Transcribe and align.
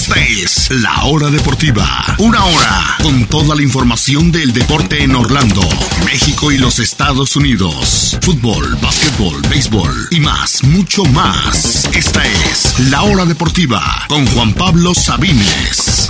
Esta 0.00 0.18
es 0.18 0.70
La 0.82 1.04
Hora 1.04 1.28
Deportiva. 1.28 1.84
Una 2.20 2.42
hora 2.42 2.96
con 3.02 3.26
toda 3.26 3.54
la 3.54 3.60
información 3.60 4.32
del 4.32 4.54
deporte 4.54 5.04
en 5.04 5.14
Orlando, 5.14 5.60
México 6.06 6.50
y 6.50 6.56
los 6.56 6.78
Estados 6.78 7.36
Unidos. 7.36 8.18
Fútbol, 8.22 8.78
básquetbol, 8.80 9.42
béisbol 9.50 9.92
y 10.10 10.20
más, 10.20 10.64
mucho 10.64 11.04
más. 11.04 11.84
Esta 11.94 12.24
es 12.24 12.80
La 12.90 13.02
Hora 13.02 13.26
Deportiva 13.26 13.82
con 14.08 14.26
Juan 14.28 14.54
Pablo 14.54 14.94
Sabines. 14.94 16.08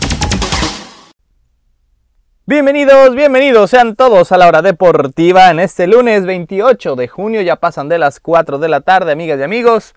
Bienvenidos, 2.47 3.17
bienvenidos 3.17 3.71
sean 3.71 3.97
todos 3.97 4.31
a 4.31 4.39
la 4.39 4.47
hora 4.47 4.63
deportiva 4.63 5.51
en 5.51 5.59
este 5.59 5.89
lunes 5.89 6.25
28 6.27 6.95
de 6.95 7.09
junio, 7.09 7.43
ya 7.43 7.57
pasan 7.57 7.89
de 7.89 7.99
las 7.99 8.21
4 8.21 8.59
de 8.59 8.69
la 8.69 8.83
tarde, 8.83 9.11
amigas 9.11 9.41
y 9.41 9.43
amigos. 9.43 9.95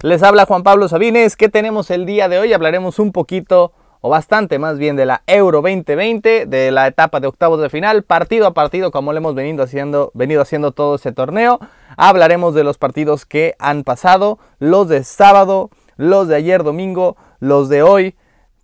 Les 0.00 0.22
habla 0.22 0.46
Juan 0.46 0.62
Pablo 0.62 0.86
Sabines, 0.86 1.34
¿qué 1.34 1.48
tenemos 1.48 1.90
el 1.90 2.06
día 2.06 2.28
de 2.28 2.38
hoy? 2.38 2.52
Hablaremos 2.52 3.00
un 3.00 3.10
poquito 3.10 3.72
o 4.00 4.08
bastante 4.08 4.60
más 4.60 4.78
bien 4.78 4.94
de 4.94 5.06
la 5.06 5.24
Euro 5.26 5.60
2020, 5.60 6.46
de 6.46 6.70
la 6.70 6.86
etapa 6.86 7.18
de 7.18 7.26
octavos 7.26 7.60
de 7.60 7.68
final, 7.68 8.04
partido 8.04 8.46
a 8.46 8.54
partido 8.54 8.92
como 8.92 9.10
lo 9.10 9.18
hemos 9.18 9.34
venido 9.34 9.64
haciendo, 9.64 10.12
venido 10.14 10.40
haciendo 10.40 10.70
todo 10.70 10.94
este 10.94 11.10
torneo. 11.10 11.58
Hablaremos 11.96 12.54
de 12.54 12.62
los 12.62 12.78
partidos 12.78 13.26
que 13.26 13.56
han 13.58 13.82
pasado, 13.82 14.38
los 14.60 14.86
de 14.86 15.02
sábado, 15.02 15.68
los 15.96 16.28
de 16.28 16.36
ayer 16.36 16.62
domingo, 16.62 17.16
los 17.40 17.68
de 17.68 17.82
hoy, 17.82 18.14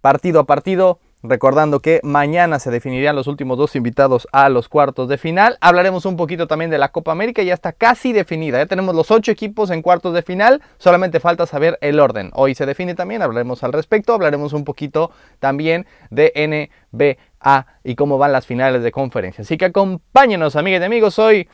partido 0.01 0.39
a 0.39 0.45
partido. 0.45 1.01
Recordando 1.27 1.80
que 1.80 2.01
mañana 2.02 2.59
se 2.59 2.70
definirían 2.70 3.16
los 3.16 3.28
últimos 3.28 3.56
dos 3.56 3.74
invitados 3.77 4.28
a 4.30 4.51
los 4.51 4.69
cuartos 4.69 5.09
de 5.09 5.16
final. 5.16 5.56
Hablaremos 5.62 6.05
un 6.05 6.19
poquito 6.19 6.47
también 6.47 6.70
de 6.70 6.77
la 6.77 6.92
Copa 6.92 7.12
América, 7.12 7.42
ya 7.42 7.55
está 7.55 7.73
casi 7.73 8.12
definida. 8.12 8.59
Ya 8.59 8.66
tenemos 8.66 8.95
los 8.95 9.10
ocho 9.10 9.33
equipos 9.33 9.70
en 9.70 9.80
cuartos 9.80 10.12
de 10.12 10.20
final, 10.20 10.60
solamente 10.77 11.20
falta 11.20 11.47
saber 11.47 11.78
el 11.80 11.98
orden. 11.98 12.30
Hoy 12.34 12.55
se 12.55 12.66
define 12.66 12.95
también, 12.95 13.23
hablaremos 13.23 13.64
al 13.64 13.73
respecto. 13.73 14.12
Hablaremos 14.12 14.52
un 14.52 14.64
poquito 14.64 15.12
también 15.38 15.87
de 16.10 16.30
NBA 16.37 17.66
y 17.84 17.95
cómo 17.95 18.19
van 18.19 18.33
las 18.33 18.45
finales 18.45 18.83
de 18.83 18.92
conferencia. 18.92 19.41
Así 19.41 19.56
que 19.56 19.64
acompáñenos, 19.64 20.56
amigas 20.56 20.83
y 20.83 20.84
amigos. 20.84 21.19
Hoy 21.19 21.48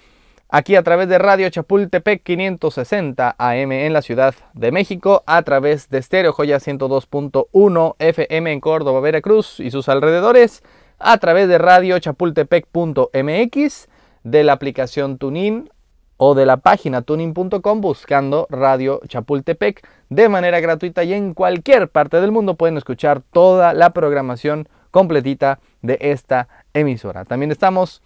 aquí 0.51 0.77
a 0.77 0.83
través 0.83 1.09
de 1.09 1.19
Radio 1.19 1.49
Chapultepec 1.49 2.23
560 2.23 3.37
AM 3.39 3.73
en 3.73 3.93
la 3.93 4.03
Ciudad 4.03 4.35
de 4.53 4.73
México, 4.73 5.23
a 5.27 5.43
través 5.43 5.89
de 5.89 6.03
Stereo 6.03 6.33
Joya 6.33 6.59
102.1 6.59 7.95
FM 7.99 8.53
en 8.53 8.61
Córdoba, 8.61 9.01
Veracruz 9.01 9.61
y 9.61 9.71
sus 9.71 9.89
alrededores, 9.89 10.63
a 10.99 11.19
través 11.19 11.49
de 11.49 11.59
Radio 11.59 11.99
Chapultepec.mx, 11.99 13.89
de 14.25 14.45
la 14.45 14.53
aplicación 14.53 15.19
Tunin 15.19 15.71
o 16.17 16.35
de 16.35 16.45
la 16.45 16.59
página 16.59 17.01
tunin.com 17.01 17.81
buscando 17.81 18.47
Radio 18.51 19.01
Chapultepec 19.09 19.87
de 20.11 20.29
manera 20.29 20.61
gratuita 20.61 21.03
y 21.03 21.15
en 21.15 21.33
cualquier 21.33 21.89
parte 21.89 22.21
del 22.21 22.31
mundo 22.31 22.57
pueden 22.57 22.77
escuchar 22.77 23.23
toda 23.33 23.73
la 23.73 23.91
programación 23.95 24.69
completita 24.91 25.61
de 25.81 25.97
esta 26.01 26.49
emisora. 26.75 27.25
También 27.25 27.53
estamos 27.53 28.03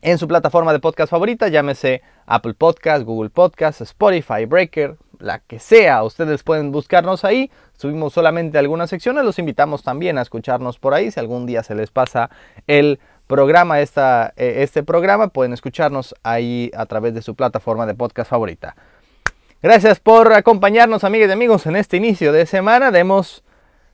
en 0.00 0.18
su 0.18 0.28
plataforma 0.28 0.72
de 0.72 0.78
podcast 0.78 1.10
favorita, 1.10 1.48
llámese 1.48 2.02
Apple 2.26 2.54
Podcast, 2.54 3.04
Google 3.04 3.30
Podcast, 3.30 3.80
Spotify, 3.80 4.44
Breaker, 4.46 4.96
la 5.18 5.40
que 5.40 5.58
sea. 5.58 6.04
Ustedes 6.04 6.42
pueden 6.42 6.70
buscarnos 6.70 7.24
ahí. 7.24 7.50
Subimos 7.76 8.12
solamente 8.12 8.58
algunas 8.58 8.90
secciones. 8.90 9.24
Los 9.24 9.38
invitamos 9.38 9.82
también 9.82 10.18
a 10.18 10.22
escucharnos 10.22 10.78
por 10.78 10.94
ahí. 10.94 11.10
Si 11.10 11.18
algún 11.18 11.46
día 11.46 11.62
se 11.62 11.74
les 11.74 11.90
pasa 11.90 12.30
el 12.66 13.00
programa, 13.26 13.80
esta, 13.80 14.32
eh, 14.36 14.62
este 14.62 14.82
programa, 14.82 15.28
pueden 15.28 15.52
escucharnos 15.52 16.14
ahí 16.22 16.70
a 16.76 16.86
través 16.86 17.14
de 17.14 17.22
su 17.22 17.34
plataforma 17.34 17.84
de 17.86 17.94
podcast 17.94 18.30
favorita. 18.30 18.76
Gracias 19.60 19.98
por 19.98 20.32
acompañarnos, 20.32 21.02
amigas 21.02 21.28
y 21.28 21.32
amigos, 21.32 21.66
en 21.66 21.74
este 21.74 21.96
inicio 21.96 22.32
de 22.32 22.46
semana. 22.46 22.92
Demos 22.92 23.42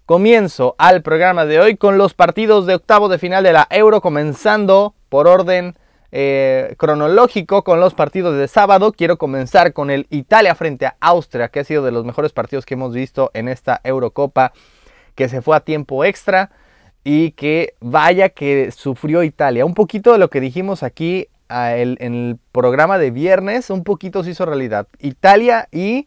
comienzo 0.04 0.74
al 0.76 1.00
programa 1.00 1.46
de 1.46 1.60
hoy 1.60 1.76
con 1.78 1.96
los 1.96 2.12
partidos 2.12 2.66
de 2.66 2.74
octavo 2.74 3.08
de 3.08 3.18
final 3.18 3.42
de 3.42 3.54
la 3.54 3.66
Euro, 3.70 4.02
comenzando 4.02 4.94
por 5.08 5.26
orden 5.26 5.74
eh, 6.16 6.76
cronológico 6.78 7.64
con 7.64 7.80
los 7.80 7.92
partidos 7.92 8.36
de 8.38 8.46
sábado. 8.46 8.92
Quiero 8.92 9.18
comenzar 9.18 9.72
con 9.72 9.90
el 9.90 10.06
Italia 10.10 10.54
frente 10.54 10.86
a 10.86 10.96
Austria, 11.00 11.48
que 11.48 11.58
ha 11.58 11.64
sido 11.64 11.82
de 11.82 11.90
los 11.90 12.04
mejores 12.04 12.30
partidos 12.30 12.64
que 12.64 12.74
hemos 12.74 12.94
visto 12.94 13.32
en 13.34 13.48
esta 13.48 13.80
Eurocopa, 13.82 14.52
que 15.16 15.28
se 15.28 15.42
fue 15.42 15.56
a 15.56 15.60
tiempo 15.60 16.04
extra 16.04 16.52
y 17.02 17.32
que 17.32 17.74
vaya 17.80 18.28
que 18.28 18.70
sufrió 18.70 19.24
Italia. 19.24 19.66
Un 19.66 19.74
poquito 19.74 20.12
de 20.12 20.18
lo 20.18 20.30
que 20.30 20.40
dijimos 20.40 20.84
aquí 20.84 21.26
en 21.48 21.96
el 22.00 22.38
programa 22.52 22.96
de 22.96 23.10
viernes, 23.10 23.68
un 23.70 23.82
poquito 23.82 24.22
se 24.22 24.30
hizo 24.30 24.46
realidad. 24.46 24.86
Italia 25.00 25.66
y 25.72 26.06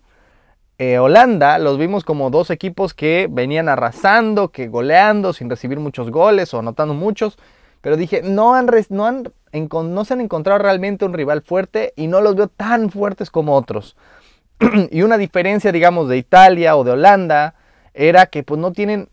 eh, 0.77 0.99
Holanda 0.99 1.59
los 1.59 1.77
vimos 1.77 2.05
como 2.05 2.29
dos 2.29 2.49
equipos 2.49 2.93
que 2.93 3.27
venían 3.29 3.67
arrasando, 3.67 4.53
que 4.53 4.69
goleando 4.69 5.33
sin 5.33 5.49
recibir 5.49 5.81
muchos 5.81 6.11
goles 6.11 6.53
o 6.53 6.59
anotando 6.59 6.93
muchos. 6.93 7.37
Pero 7.81 7.97
dije, 7.97 8.21
no 8.23 8.55
han, 8.55 8.69
no 8.89 9.05
han 9.05 9.31
no 9.59 10.05
se 10.05 10.13
han 10.13 10.21
encontrado 10.21 10.59
realmente 10.59 11.05
un 11.05 11.13
rival 11.13 11.41
fuerte 11.41 11.93
y 11.95 12.07
no 12.07 12.21
los 12.21 12.35
veo 12.35 12.47
tan 12.47 12.89
fuertes 12.89 13.31
como 13.31 13.55
otros. 13.55 13.95
y 14.91 15.01
una 15.01 15.17
diferencia, 15.17 15.71
digamos, 15.71 16.09
de 16.09 16.17
Italia 16.17 16.75
o 16.75 16.83
de 16.83 16.91
Holanda 16.91 17.55
era 17.93 18.27
que 18.27 18.43
pues 18.43 18.59
no 18.59 18.71
tienen, 18.71 19.09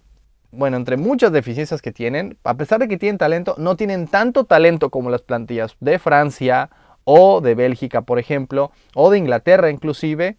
bueno, 0.51 0.77
entre 0.77 0.97
muchas 0.97 1.33
deficiencias 1.33 1.83
que 1.83 1.93
tienen, 1.93 2.39
a 2.45 2.55
pesar 2.55 2.81
de 2.81 2.89
que 2.89 2.99
tienen 2.99 3.19
talento, 3.19 3.55
no 3.59 3.77
tienen 3.77 4.07
tanto 4.09 4.45
talento 4.45 4.91
como 4.91 5.11
las 5.11 5.23
plantillas 5.23 5.77
de 5.81 5.99
Francia 5.99 6.71
o 7.05 7.41
de 7.41 7.55
Bélgica, 7.55 8.03
por 8.03 8.19
ejemplo, 8.19 8.73
o 8.95 9.11
de 9.11 9.19
Inglaterra 9.19 9.71
inclusive, 9.71 10.37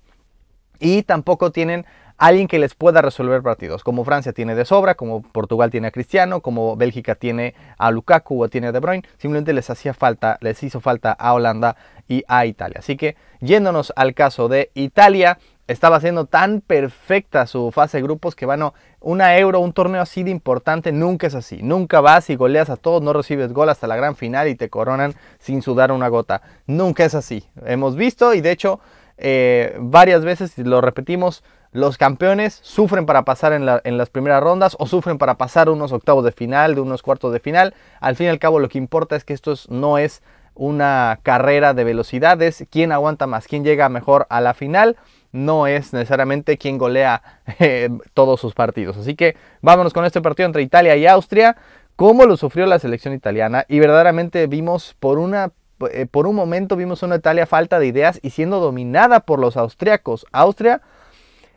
y 0.79 1.03
tampoco 1.03 1.51
tienen 1.51 1.85
alguien 2.17 2.47
que 2.47 2.59
les 2.59 2.75
pueda 2.75 3.01
resolver 3.01 3.41
partidos, 3.41 3.83
como 3.83 4.05
Francia 4.05 4.33
tiene 4.33 4.55
de 4.55 4.65
sobra, 4.65 4.95
como 4.95 5.21
Portugal 5.21 5.71
tiene 5.71 5.87
a 5.87 5.91
Cristiano, 5.91 6.41
como 6.41 6.75
Bélgica 6.75 7.15
tiene 7.15 7.55
a 7.77 7.91
Lukaku 7.91 8.43
o 8.43 8.49
tiene 8.49 8.67
a 8.67 8.71
De 8.71 8.79
Bruyne, 8.79 9.03
simplemente 9.17 9.53
les 9.53 9.69
hacía 9.69 9.93
falta, 9.93 10.37
les 10.41 10.61
hizo 10.63 10.79
falta 10.79 11.11
a 11.11 11.33
Holanda 11.33 11.75
y 12.07 12.23
a 12.27 12.45
Italia. 12.45 12.79
Así 12.79 12.95
que 12.95 13.15
yéndonos 13.41 13.93
al 13.95 14.13
caso 14.13 14.47
de 14.47 14.71
Italia, 14.73 15.37
estaba 15.67 15.99
siendo 15.99 16.25
tan 16.25 16.61
perfecta 16.61 17.47
su 17.47 17.71
fase 17.71 17.97
de 17.97 18.03
grupos 18.03 18.35
que 18.35 18.45
bueno, 18.45 18.75
una 18.99 19.37
euro, 19.37 19.59
un 19.59 19.73
torneo 19.73 20.01
así 20.01 20.23
de 20.23 20.29
importante 20.29 20.91
nunca 20.91 21.27
es 21.27 21.35
así. 21.35 21.59
Nunca 21.63 22.01
vas 22.01 22.29
y 22.29 22.35
goleas 22.35 22.69
a 22.69 22.77
todos, 22.77 23.01
no 23.01 23.13
recibes 23.13 23.51
gol 23.51 23.69
hasta 23.69 23.87
la 23.87 23.95
gran 23.95 24.15
final 24.15 24.47
y 24.47 24.55
te 24.55 24.69
coronan 24.69 25.15
sin 25.39 25.61
sudar 25.61 25.91
una 25.91 26.07
gota. 26.07 26.41
Nunca 26.67 27.03
es 27.03 27.15
así. 27.15 27.45
Hemos 27.65 27.95
visto 27.95 28.33
y 28.33 28.41
de 28.41 28.51
hecho 28.51 28.79
eh, 29.17 29.75
varias 29.79 30.23
veces, 30.23 30.57
lo 30.57 30.81
repetimos, 30.81 31.43
los 31.75 31.97
campeones 31.97 32.57
sufren 32.63 33.05
para 33.05 33.25
pasar 33.25 33.51
en, 33.51 33.65
las 33.65 34.09
primeras 34.09 34.41
rondas 34.41 34.77
o 34.79 34.87
sufren 34.87 35.17
para 35.17 35.35
pasar 35.35 35.69
unos 35.69 35.91
octavos 35.91 36.23
de 36.23 36.31
final, 36.31 36.73
de 36.73 36.79
unos 36.79 37.01
cuartos 37.01 37.33
de 37.33 37.41
final. 37.41 37.73
Al 37.99 38.15
fin 38.15 38.27
y 38.27 38.29
al 38.29 38.39
cabo 38.39 38.61
lo 38.61 38.69
que 38.69 38.77
importa 38.77 39.17
es 39.17 39.25
que 39.25 39.33
esto 39.33 39.53
no 39.67 39.97
es 39.97 40.23
una 40.53 41.19
carrera 41.21 41.73
de 41.73 41.83
velocidades, 41.83 42.65
quién 42.71 42.93
aguanta 42.93 43.27
más, 43.27 43.45
quién 43.45 43.65
llega 43.65 43.89
mejor 43.89 44.25
a 44.29 44.39
la 44.39 44.53
final, 44.53 44.95
no 45.33 45.67
es 45.67 45.91
necesariamente 45.91 46.57
quién 46.57 46.77
golea 46.77 47.21
eh, 47.59 47.89
todos 48.13 48.39
sus 48.39 48.53
partidos. 48.53 48.95
Así 48.95 49.15
que 49.15 49.35
vámonos 49.61 49.91
con 49.91 50.05
este 50.05 50.21
partido 50.21 50.47
entre 50.47 50.61
Italia 50.61 50.95
y 50.95 51.05
Austria, 51.07 51.57
cómo 51.97 52.25
lo 52.25 52.37
sufrió 52.37 52.67
la 52.67 52.79
selección 52.79 53.13
italiana 53.13 53.65
y 53.67 53.79
verdaderamente 53.79 54.47
vimos 54.47 54.95
por 55.01 55.19
una 55.19 55.51
eh, 55.91 56.05
por 56.09 56.25
un 56.25 56.37
momento 56.37 56.77
vimos 56.77 57.03
una 57.03 57.17
Italia 57.17 57.45
falta 57.45 57.79
de 57.79 57.87
ideas 57.87 58.21
y 58.23 58.29
siendo 58.29 58.61
dominada 58.61 59.19
por 59.19 59.39
los 59.39 59.57
austriacos. 59.57 60.25
Austria 60.31 60.81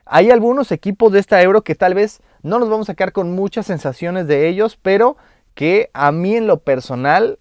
hay 0.08 0.30
algunos 0.30 0.72
equipos 0.72 1.12
de 1.12 1.20
esta 1.20 1.42
Euro 1.42 1.62
que 1.62 1.74
tal 1.74 1.94
vez 1.94 2.20
no 2.42 2.58
nos 2.58 2.68
vamos 2.68 2.88
a 2.88 2.94
quedar 2.94 3.12
con 3.12 3.34
muchas 3.34 3.66
sensaciones 3.66 4.26
de 4.26 4.48
ellos, 4.48 4.78
pero 4.80 5.16
que 5.54 5.90
a 5.92 6.12
mí 6.12 6.36
en 6.36 6.46
lo 6.46 6.60
personal 6.60 7.38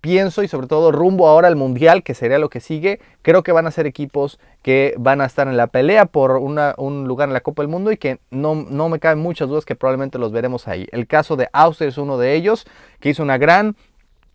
pienso 0.00 0.42
y 0.42 0.48
sobre 0.48 0.66
todo 0.66 0.92
rumbo 0.92 1.28
ahora 1.28 1.48
al 1.48 1.56
Mundial, 1.56 2.02
que 2.02 2.14
sería 2.14 2.38
lo 2.38 2.48
que 2.48 2.60
sigue, 2.60 3.00
creo 3.22 3.42
que 3.42 3.52
van 3.52 3.66
a 3.66 3.70
ser 3.70 3.86
equipos 3.86 4.38
que 4.62 4.94
van 4.98 5.20
a 5.20 5.26
estar 5.26 5.46
en 5.46 5.56
la 5.56 5.66
pelea 5.66 6.06
por 6.06 6.32
un 6.32 7.06
lugar 7.06 7.28
en 7.28 7.34
la 7.34 7.42
Copa 7.42 7.62
del 7.62 7.70
Mundo 7.70 7.92
y 7.92 7.96
que 7.96 8.18
no, 8.30 8.54
no 8.54 8.88
me 8.88 8.98
caben 8.98 9.18
muchas 9.18 9.48
dudas 9.48 9.64
que 9.64 9.76
probablemente 9.76 10.18
los 10.18 10.32
veremos 10.32 10.68
ahí. 10.68 10.86
El 10.92 11.06
caso 11.06 11.36
de 11.36 11.48
Austria 11.52 11.88
es 11.88 11.98
uno 11.98 12.18
de 12.18 12.34
ellos, 12.34 12.66
que 12.98 13.10
hizo 13.10 13.22
una 13.22 13.38
gran 13.38 13.76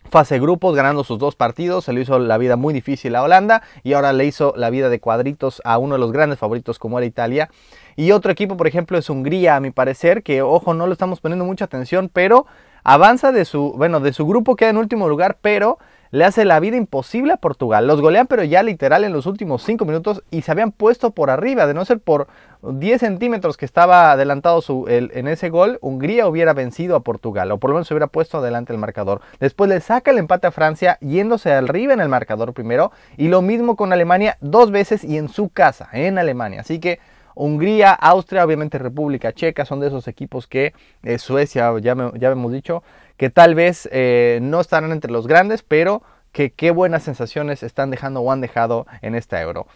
fase 0.10 0.40
grupos, 0.40 0.76
ganando 0.76 1.04
sus 1.04 1.20
dos 1.20 1.36
partidos. 1.36 1.86
Se 1.86 1.94
le 1.94 2.02
hizo 2.02 2.20
la 2.20 2.38
vida 2.38 2.56
muy 2.56 2.74
difícil 2.74 3.16
a 3.16 3.24
Holanda 3.24 3.62
y 3.84 3.94
ahora 3.94 4.14
le 4.14 4.26
hizo 4.26 4.54
la 4.56 4.70
vida 4.70 4.90
de 4.90 5.00
cuadritos 5.00 5.62
a 5.66 5.78
uno 5.78 5.96
de 5.96 6.00
los 6.00 6.12
grandes 6.12 6.40
favoritos 6.40 6.80
como 6.80 6.98
era 6.98 7.06
Italia. 7.06 7.50
Y 7.96 8.12
otro 8.12 8.32
equipo, 8.32 8.58
por 8.58 8.68
ejemplo, 8.68 8.98
es 8.98 9.10
Hungría, 9.10 9.56
a 9.56 9.60
mi 9.60 9.72
parecer, 9.72 10.24
que 10.24 10.42
ojo, 10.42 10.74
no 10.74 10.88
le 10.88 10.94
estamos 10.94 11.22
poniendo 11.22 11.46
mucha 11.46 11.66
atención, 11.66 12.10
pero 12.12 12.46
avanza 12.84 13.32
de 13.32 13.46
su, 13.46 13.74
bueno, 13.74 14.00
de 14.00 14.14
su 14.14 14.26
grupo 14.28 14.56
queda 14.56 14.70
en 14.70 14.78
último 14.78 15.10
lugar, 15.10 15.38
pero 15.42 15.80
le 16.12 16.26
hace 16.26 16.46
la 16.46 16.60
vida 16.60 16.78
imposible 16.78 17.34
a 17.34 17.38
Portugal. 17.38 17.88
Los 17.88 18.02
golean, 18.02 18.28
pero 18.28 18.44
ya 18.44 18.64
literal 18.64 19.04
en 19.04 19.14
los 19.14 19.26
últimos 19.26 19.64
5 19.64 19.86
minutos 19.86 20.24
y 20.32 20.42
se 20.42 20.52
habían 20.52 20.72
puesto 20.72 21.12
por 21.12 21.30
arriba. 21.30 21.68
De 21.68 21.74
no 21.74 21.86
ser 21.86 22.00
por 22.00 22.28
10 22.62 23.00
centímetros 23.00 23.58
que 23.58 23.66
estaba 23.66 24.12
adelantado 24.12 24.62
su, 24.62 24.86
en 24.88 25.28
ese 25.28 25.50
gol, 25.50 25.78
Hungría 25.82 26.28
hubiera 26.28 26.54
vencido 26.54 26.96
a 26.96 27.02
Portugal, 27.02 27.52
o 27.52 27.58
por 27.58 27.70
lo 27.70 27.76
menos 27.76 27.88
se 27.88 27.94
hubiera 27.94 28.08
puesto 28.08 28.40
adelante 28.40 28.74
el 28.74 28.80
marcador. 28.80 29.22
Después 29.40 29.70
le 29.70 29.80
saca 29.82 30.12
el 30.12 30.18
empate 30.18 30.48
a 30.48 30.52
Francia, 30.52 30.98
yéndose 31.02 31.52
arriba 31.52 31.94
en 31.94 32.00
el 32.00 32.10
marcador 32.10 32.54
primero. 32.54 32.92
Y 33.18 33.28
lo 33.28 33.42
mismo 33.42 33.76
con 33.76 33.94
Alemania 33.94 34.38
dos 34.42 34.72
veces 34.72 35.04
y 35.04 35.18
en 35.18 35.30
su 35.30 35.50
casa, 35.50 35.90
en 35.92 36.18
Alemania. 36.18 36.62
Así 36.62 36.80
que 36.80 37.00
Hungría, 37.36 37.92
Austria, 37.92 38.46
obviamente 38.46 38.78
República 38.78 39.34
Checa, 39.34 39.66
son 39.66 39.82
de 39.82 39.88
esos 39.88 40.08
equipos 40.08 40.48
que 40.48 40.74
eh, 41.04 41.18
Suecia, 41.18 41.72
ya, 41.80 41.96
ya 42.16 42.32
hemos 42.32 42.52
dicho, 42.52 42.82
que 43.18 43.30
tal 43.30 43.56
vez 43.56 43.88
eh, 43.92 44.40
no 44.42 44.60
estarán 44.60 44.92
entre 44.92 45.12
los 45.12 45.28
grandes, 45.28 45.64
pero 45.64 46.02
que 46.32 46.52
qué 46.52 46.72
buenas 46.72 47.04
sensaciones 47.04 47.64
están 47.64 47.90
dejando 47.90 48.22
o 48.22 48.32
han 48.32 48.42
dejado 48.42 48.86
en 49.02 49.16
esta 49.16 49.42
euro. 49.42 49.68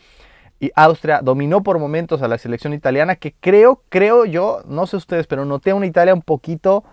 Y 0.60 0.72
Austria 0.76 1.22
dominó 1.24 1.64
por 1.64 1.80
momentos 1.80 2.22
a 2.22 2.28
la 2.28 2.38
selección 2.38 2.74
italiana, 2.74 3.16
que 3.16 3.34
creo, 3.40 3.82
creo 3.88 4.26
yo, 4.26 4.62
no 4.66 4.88
sé 4.88 4.98
ustedes, 4.98 5.26
pero 5.26 5.46
noté 5.46 5.72
una 5.72 5.86
Italia 5.86 6.14
un 6.14 6.22
poquito, 6.22 6.84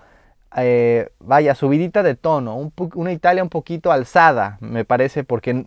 eh, 0.56 1.08
vaya, 1.18 1.56
subidita 1.56 2.04
de 2.04 2.14
tono, 2.14 2.72
una 2.94 3.10
Italia 3.10 3.42
un 3.42 3.48
poquito 3.48 3.90
alzada, 3.90 4.56
me 4.60 4.84
parece, 4.84 5.24
porque 5.24 5.64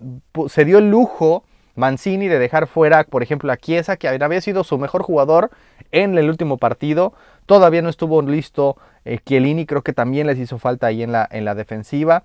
se 0.47 0.63
dio 0.63 0.77
el 0.77 0.89
lujo 0.89 1.43
Mancini 1.75 2.27
de 2.27 2.39
dejar 2.39 2.67
fuera, 2.67 3.03
por 3.05 3.23
ejemplo, 3.23 3.51
a 3.51 3.57
Chiesa, 3.57 3.97
que 3.97 4.07
había 4.07 4.41
sido 4.41 4.63
su 4.63 4.77
mejor 4.77 5.01
jugador 5.01 5.49
en 5.91 6.17
el 6.17 6.29
último 6.29 6.57
partido. 6.57 7.13
Todavía 7.45 7.81
no 7.81 7.89
estuvo 7.89 8.21
listo 8.21 8.77
eh, 9.05 9.19
Chiellini, 9.23 9.65
creo 9.65 9.81
que 9.81 9.93
también 9.93 10.27
les 10.27 10.37
hizo 10.37 10.57
falta 10.57 10.87
ahí 10.87 11.03
en 11.03 11.11
la, 11.11 11.27
en 11.31 11.45
la 11.45 11.55
defensiva. 11.55 12.23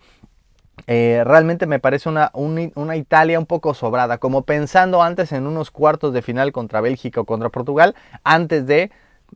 Eh, 0.86 1.22
realmente 1.24 1.66
me 1.66 1.78
parece 1.78 2.08
una, 2.08 2.30
una, 2.34 2.96
Italia 2.96 3.38
un 3.38 3.46
poco 3.46 3.74
sobrada, 3.74 4.18
como 4.18 4.42
pensando 4.42 5.02
antes 5.02 5.32
en 5.32 5.46
unos 5.46 5.70
cuartos 5.70 6.12
de 6.12 6.22
final 6.22 6.52
contra 6.52 6.80
Bélgica 6.80 7.20
o 7.20 7.24
contra 7.24 7.48
Portugal, 7.48 7.94
antes 8.24 8.66
de 8.66 8.90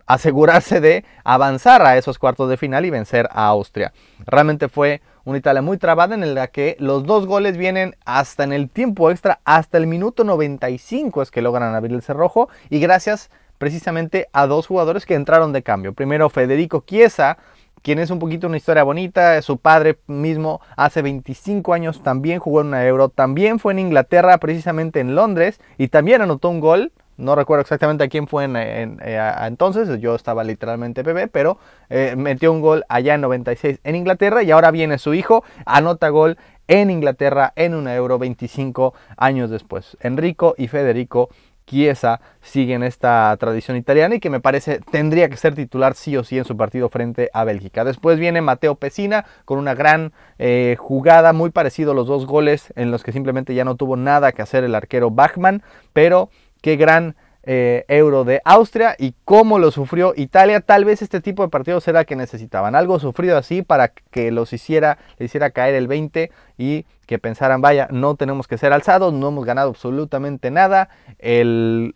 asegurarse 0.06 0.80
de 0.80 1.04
avanzar 1.24 1.82
a 1.82 1.96
esos 1.96 2.18
cuartos 2.18 2.48
de 2.50 2.56
final 2.56 2.84
y 2.84 2.90
vencer 2.90 3.28
a 3.32 3.46
Austria. 3.46 3.92
Realmente 4.26 4.68
fue 4.68 5.00
una 5.24 5.38
Italia 5.38 5.62
muy 5.62 5.78
trabada 5.78 6.14
en 6.14 6.34
la 6.34 6.48
que 6.48 6.76
los 6.78 7.04
dos 7.04 7.26
goles 7.26 7.56
vienen 7.56 7.96
hasta 8.04 8.44
en 8.44 8.52
el 8.52 8.68
tiempo 8.68 9.10
extra, 9.10 9.40
hasta 9.44 9.78
el 9.78 9.86
minuto 9.86 10.24
95 10.24 11.22
es 11.22 11.30
que 11.30 11.42
logran 11.42 11.74
abrir 11.74 11.94
el 11.94 12.02
cerrojo 12.02 12.48
y 12.70 12.80
gracias 12.80 13.30
precisamente 13.58 14.28
a 14.32 14.46
dos 14.46 14.66
jugadores 14.66 15.04
que 15.04 15.14
entraron 15.14 15.52
de 15.52 15.62
cambio. 15.62 15.92
Primero 15.92 16.30
Federico 16.30 16.84
Chiesa, 16.86 17.38
quien 17.82 17.98
es 17.98 18.10
un 18.10 18.18
poquito 18.18 18.46
una 18.46 18.56
historia 18.56 18.82
bonita. 18.82 19.40
Su 19.42 19.58
padre 19.58 19.98
mismo 20.06 20.60
hace 20.76 21.02
25 21.02 21.74
años 21.74 22.02
también 22.02 22.38
jugó 22.38 22.60
en 22.60 22.68
una 22.68 22.86
Euro, 22.86 23.08
también 23.08 23.58
fue 23.58 23.72
en 23.72 23.80
Inglaterra, 23.80 24.38
precisamente 24.38 25.00
en 25.00 25.14
Londres, 25.14 25.60
y 25.76 25.88
también 25.88 26.22
anotó 26.22 26.48
un 26.48 26.60
gol. 26.60 26.92
No 27.16 27.34
recuerdo 27.34 27.62
exactamente 27.62 28.04
a 28.04 28.08
quién 28.08 28.28
fue 28.28 28.48
eh, 28.48 29.32
entonces, 29.40 30.00
yo 30.00 30.14
estaba 30.14 30.44
literalmente 30.44 31.02
bebé, 31.02 31.26
pero 31.26 31.58
eh, 31.90 32.14
metió 32.16 32.52
un 32.52 32.60
gol 32.60 32.84
allá 32.88 33.14
en 33.14 33.22
96 33.22 33.80
en 33.82 33.96
Inglaterra 33.96 34.44
y 34.44 34.52
ahora 34.52 34.70
viene 34.70 34.98
su 34.98 35.14
hijo, 35.14 35.42
anota 35.66 36.10
gol 36.10 36.38
en 36.68 36.90
Inglaterra 36.90 37.52
en 37.56 37.74
una 37.74 37.96
Euro 37.96 38.20
25 38.20 38.94
años 39.16 39.50
después. 39.50 39.96
Enrico 40.00 40.54
y 40.56 40.68
Federico 40.68 41.30
Chiesa 41.68 42.20
siguen 42.40 42.82
esta 42.82 43.36
tradición 43.38 43.76
italiana 43.76 44.14
y 44.14 44.20
que 44.20 44.30
me 44.30 44.40
parece 44.40 44.80
tendría 44.90 45.28
que 45.28 45.36
ser 45.36 45.54
titular 45.54 45.94
sí 45.94 46.16
o 46.16 46.24
sí 46.24 46.38
en 46.38 46.44
su 46.44 46.56
partido 46.56 46.88
frente 46.88 47.30
a 47.32 47.44
Bélgica. 47.44 47.84
Después 47.84 48.18
viene 48.18 48.40
Mateo 48.40 48.76
Pesina 48.76 49.26
con 49.44 49.58
una 49.58 49.74
gran 49.74 50.12
eh, 50.38 50.76
jugada, 50.78 51.32
muy 51.32 51.50
parecido 51.50 51.92
a 51.92 51.94
los 51.94 52.06
dos 52.06 52.26
goles 52.26 52.72
en 52.76 52.90
los 52.90 53.02
que 53.02 53.12
simplemente 53.12 53.54
ya 53.54 53.64
no 53.64 53.76
tuvo 53.76 53.96
nada 53.96 54.32
que 54.32 54.42
hacer 54.42 54.64
el 54.64 54.74
arquero 54.74 55.10
Bachmann, 55.10 55.62
pero 55.92 56.30
qué 56.62 56.76
gran 56.76 57.16
eh, 57.50 57.86
euro 57.88 58.24
de 58.24 58.42
Austria 58.44 58.94
y 58.98 59.14
cómo 59.24 59.58
lo 59.58 59.70
sufrió 59.70 60.12
Italia. 60.14 60.60
Tal 60.60 60.84
vez 60.84 61.00
este 61.00 61.22
tipo 61.22 61.42
de 61.42 61.48
partidos 61.48 61.88
era 61.88 62.04
que 62.04 62.14
necesitaban. 62.14 62.74
Algo 62.74 63.00
sufrido 63.00 63.38
así 63.38 63.62
para 63.62 63.88
que 63.88 64.30
los 64.30 64.52
hiciera, 64.52 64.98
hiciera 65.18 65.48
caer 65.48 65.74
el 65.74 65.88
20 65.88 66.30
y 66.58 66.84
que 67.06 67.18
pensaran, 67.18 67.62
vaya, 67.62 67.88
no 67.90 68.16
tenemos 68.16 68.48
que 68.48 68.58
ser 68.58 68.74
alzados, 68.74 69.14
no 69.14 69.28
hemos 69.28 69.46
ganado 69.46 69.70
absolutamente 69.70 70.50
nada. 70.50 70.90
El, 71.18 71.94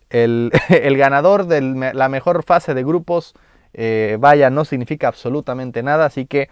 ganador 0.97 1.45
de 1.45 1.61
la 1.93 2.09
mejor 2.09 2.41
fase 2.41 2.73
de 2.73 2.83
grupos, 2.83 3.35
eh, 3.75 4.17
vaya, 4.19 4.49
no 4.49 4.65
significa 4.65 5.07
absolutamente 5.07 5.83
nada. 5.83 6.05
Así 6.05 6.25
que 6.25 6.49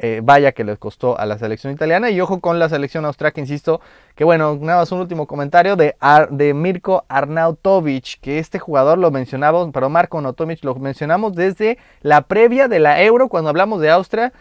eh, 0.00 0.20
vaya 0.22 0.52
que 0.52 0.62
les 0.62 0.78
costó 0.78 1.18
a 1.18 1.26
la 1.26 1.38
selección 1.38 1.72
italiana. 1.72 2.10
Y 2.10 2.20
ojo 2.20 2.40
con 2.40 2.58
la 2.58 2.68
selección 2.68 3.04
austriaca, 3.04 3.40
insisto, 3.40 3.80
que 4.14 4.24
bueno, 4.24 4.56
nada 4.60 4.78
más 4.78 4.92
un 4.92 5.00
último 5.00 5.26
comentario 5.26 5.74
de, 5.74 5.96
de 6.30 6.54
Mirko 6.54 7.04
Arnautovic, 7.08 8.20
que 8.20 8.38
este 8.38 8.58
jugador 8.58 8.98
lo 8.98 9.10
mencionamos, 9.10 9.68
pero 9.72 9.88
Marco 9.88 10.18
Arnautovic 10.18 10.62
lo 10.64 10.74
mencionamos 10.76 11.34
desde 11.34 11.78
la 12.00 12.22
previa 12.22 12.68
de 12.68 12.78
la 12.78 13.02
Euro, 13.02 13.28
cuando 13.28 13.50
hablamos 13.50 13.80
de 13.80 13.90
Austria. 13.90 14.32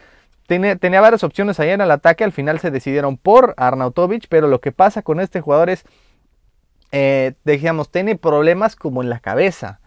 Tenía, 0.46 1.02
varias 1.02 1.26
opciones 1.26 1.60
ahí 1.60 1.72
en 1.72 1.82
el 1.82 1.92
ataque, 1.92 2.24
al 2.24 2.32
final 2.32 2.60
se 2.60 2.72
decidieron 2.72 3.18
por 3.18 3.54
Arnautovic, 3.58 4.28
pero 4.30 4.48
lo 4.48 4.62
que 4.62 4.72
pasa 4.72 5.02
con 5.02 5.20
este 5.20 5.42
jugador 5.42 5.70
es, 5.70 5.84
eh, 6.94 7.34
tiene 7.92 8.16
problemas 8.16 8.78
como 8.78 9.02
en 9.02 9.10
la 9.10 9.20
cabeza. 9.20 9.82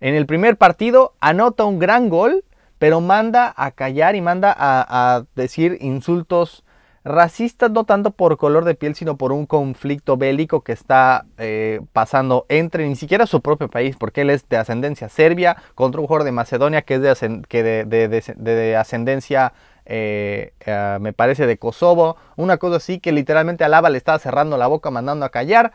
En 0.00 0.14
el 0.14 0.24
primer 0.24 0.56
partido 0.56 1.14
anota 1.20 1.64
un 1.64 1.78
gran 1.78 2.08
gol, 2.08 2.44
pero 2.86 3.00
manda 3.00 3.52
a 3.56 3.72
callar 3.72 4.14
y 4.14 4.20
manda 4.20 4.54
a, 4.56 5.24
decir 5.34 5.76
insultos 5.80 6.62
racistas 7.02 7.68
no 7.72 7.82
tanto 7.82 8.12
por 8.12 8.36
color 8.36 8.64
de 8.64 8.76
piel, 8.76 8.94
sino 8.94 9.16
por 9.16 9.32
un 9.32 9.44
conflicto 9.44 10.16
bélico 10.16 10.60
que 10.60 10.70
está 10.70 11.26
eh, 11.36 11.80
pasando 11.92 12.46
entre 12.48 12.86
ni 12.86 12.94
siquiera 12.94 13.26
su 13.26 13.40
propio 13.40 13.68
país, 13.68 13.96
porque 13.98 14.20
él 14.20 14.30
es 14.30 14.48
de 14.48 14.58
ascendencia 14.58 15.08
serbia 15.08 15.56
contra 15.74 16.00
un 16.00 16.06
jugador 16.06 16.24
de 16.26 16.30
Macedonia 16.30 16.82
que 16.82 16.94
es 16.94 17.00
de, 17.00 17.42
que 17.48 17.64
de, 17.64 18.76
ascendencia, 18.76 19.52
eh, 19.84 20.52
eh, 20.60 20.98
me 21.00 21.12
parece, 21.12 21.48
de 21.48 21.58
Kosovo, 21.58 22.16
una 22.36 22.58
cosa 22.58 22.76
así 22.76 23.00
que 23.00 23.10
literalmente 23.10 23.64
Alaba 23.64 23.90
le 23.90 23.98
estaba 23.98 24.20
cerrando 24.20 24.56
la 24.58 24.68
boca, 24.68 24.92
mandando 24.92 25.26
a 25.26 25.30
callar. 25.30 25.72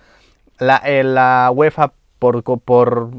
La, 0.60 0.82
la 1.04 1.52
UEFA, 1.54 1.92
por, 2.20 2.42
por 2.62 3.10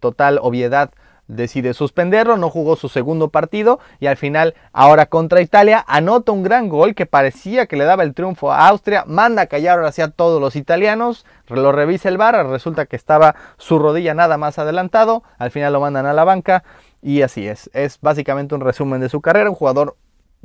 total 0.00 0.38
obviedad, 0.40 0.90
decide 1.36 1.74
suspenderlo, 1.74 2.36
no 2.36 2.50
jugó 2.50 2.76
su 2.76 2.88
segundo 2.88 3.28
partido 3.28 3.80
y 4.00 4.06
al 4.06 4.16
final, 4.16 4.54
ahora 4.72 5.06
contra 5.06 5.40
Italia, 5.40 5.84
anota 5.86 6.32
un 6.32 6.42
gran 6.42 6.68
gol 6.68 6.94
que 6.94 7.06
parecía 7.06 7.66
que 7.66 7.76
le 7.76 7.84
daba 7.84 8.02
el 8.02 8.14
triunfo 8.14 8.52
a 8.52 8.68
Austria, 8.68 9.04
manda 9.06 9.42
a 9.42 9.46
callar 9.46 9.78
ahora 9.78 9.92
a 9.96 10.08
todos 10.08 10.40
los 10.40 10.56
italianos, 10.56 11.26
lo 11.48 11.72
revisa 11.72 12.08
el 12.08 12.18
VAR, 12.18 12.46
resulta 12.46 12.86
que 12.86 12.96
estaba 12.96 13.34
su 13.58 13.78
rodilla 13.78 14.14
nada 14.14 14.38
más 14.38 14.58
adelantado, 14.58 15.22
al 15.38 15.50
final 15.50 15.72
lo 15.72 15.80
mandan 15.80 16.06
a 16.06 16.12
la 16.12 16.24
banca 16.24 16.64
y 17.00 17.22
así 17.22 17.46
es, 17.46 17.70
es 17.74 17.98
básicamente 18.00 18.54
un 18.54 18.60
resumen 18.60 19.00
de 19.00 19.08
su 19.08 19.20
carrera, 19.20 19.50
un 19.50 19.56
jugador 19.56 19.96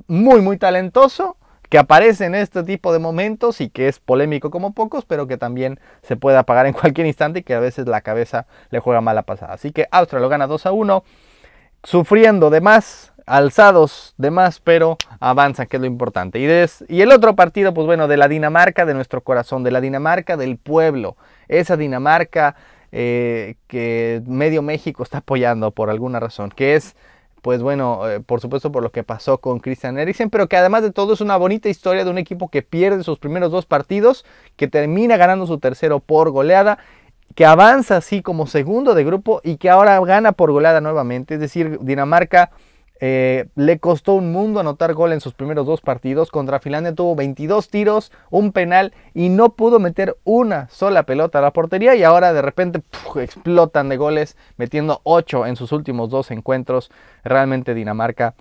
muy 0.07 0.41
muy 0.41 0.57
talentoso, 0.57 1.37
que 1.69 1.77
aparece 1.77 2.25
en 2.25 2.35
este 2.35 2.63
tipo 2.63 2.93
de 2.93 2.99
momentos 2.99 3.61
y 3.61 3.69
que 3.69 3.87
es 3.87 3.99
polémico 3.99 4.49
como 4.51 4.73
pocos, 4.73 5.05
pero 5.05 5.27
que 5.27 5.37
también 5.37 5.79
se 6.01 6.15
puede 6.15 6.37
apagar 6.37 6.65
en 6.65 6.73
cualquier 6.73 7.07
instante 7.07 7.39
y 7.39 7.43
que 7.43 7.53
a 7.53 7.59
veces 7.59 7.87
la 7.87 8.01
cabeza 8.01 8.47
le 8.69 8.79
juega 8.79 9.01
mala 9.01 9.23
pasada. 9.23 9.53
Así 9.53 9.71
que 9.71 9.87
Austria 9.91 10.19
lo 10.19 10.29
gana 10.29 10.47
2 10.47 10.65
a 10.65 10.71
1, 10.71 11.03
sufriendo 11.83 12.49
de 12.49 12.61
más, 12.61 13.13
alzados 13.25 14.13
de 14.17 14.31
más, 14.31 14.59
pero 14.59 14.97
avanzan, 15.19 15.68
que 15.68 15.77
es 15.77 15.81
lo 15.81 15.87
importante. 15.87 16.39
Y, 16.39 16.94
y 16.94 17.01
el 17.01 17.11
otro 17.11 17.35
partido, 17.35 17.73
pues 17.73 17.85
bueno, 17.85 18.07
de 18.07 18.18
la 18.18 18.27
Dinamarca, 18.27 18.85
de 18.85 18.94
nuestro 18.94 19.21
corazón, 19.21 19.63
de 19.63 19.71
la 19.71 19.81
Dinamarca 19.81 20.37
del 20.37 20.57
pueblo, 20.57 21.18
esa 21.47 21.75
Dinamarca 21.75 22.56
eh, 22.94 23.56
que 23.68 24.21
medio 24.25 24.61
México 24.61 25.03
está 25.03 25.18
apoyando 25.19 25.71
por 25.71 25.89
alguna 25.89 26.21
razón, 26.21 26.51
que 26.51 26.75
es 26.75 26.95
pues 27.47 27.61
bueno, 27.61 28.09
eh, 28.09 28.19
por 28.19 28.42
supuesto 28.42 28.73
por 28.73 28.83
lo 28.83 28.92
que 28.92 29.06
pasó 29.06 29.37
con 29.37 29.59
Christian 29.59 29.97
Eriksen, 29.97 30.30
pero 30.30 30.49
que 30.49 30.57
además 30.57 30.83
de 30.83 30.92
todo 30.92 31.13
es 31.13 31.21
una 31.21 31.37
bonita 31.37 31.69
historia 31.69 32.04
de 32.04 32.11
un 32.11 32.18
equipo 32.18 32.49
que 32.49 32.61
pierde 32.61 33.06
sus 33.06 33.19
primeros 33.19 33.54
dos 33.54 33.66
partidos, 33.66 34.25
que 34.57 34.68
termina 34.68 35.16
ganando 35.16 35.47
su 35.47 35.57
tercero 35.57 36.01
por 36.01 36.30
goleada, 36.31 36.77
que 37.35 37.45
avanza 37.45 37.95
así 37.95 38.21
como 38.21 38.47
segundo 38.47 38.95
de 38.95 39.06
grupo 39.06 39.39
y 39.45 39.56
que 39.56 39.69
ahora 39.69 39.97
gana 40.01 40.33
por 40.33 40.51
goleada 40.51 40.81
nuevamente, 40.81 41.35
es 41.35 41.39
decir, 41.39 41.80
Dinamarca 41.80 42.51
eh, 42.99 43.47
le 43.56 43.80
costó 43.80 44.13
un 44.13 44.31
mundo 44.31 44.59
anotar 44.59 44.94
gol 44.94 45.13
en 45.13 45.21
sus 45.21 45.33
primeros 45.33 45.66
dos 45.66 45.81
partidos. 45.81 46.31
Contra 46.31 46.59
Finlandia 46.59 46.95
tuvo 46.95 47.16
22 47.16 47.69
tiros, 47.69 48.11
un 48.30 48.51
penal 48.51 48.94
y 49.13 49.30
no 49.30 49.49
pudo 49.49 49.80
meter 49.80 50.18
una 50.23 50.69
sola 50.69 51.04
pelota 51.04 51.39
a 51.39 51.42
la 51.42 51.51
portería. 51.51 51.95
Y 51.95 52.04
ahora 52.04 52.33
de 52.33 52.42
repente 52.42 52.81
explotan 53.16 53.89
de 53.89 53.97
goles, 53.97 54.37
metiendo 54.57 55.01
8 55.04 55.45
en 55.45 55.56
sus 55.56 55.71
últimos 55.71 56.09
dos 56.09 56.31
encuentros. 56.31 56.92
Realmente 57.23 57.73
Dinamarca 57.73 58.35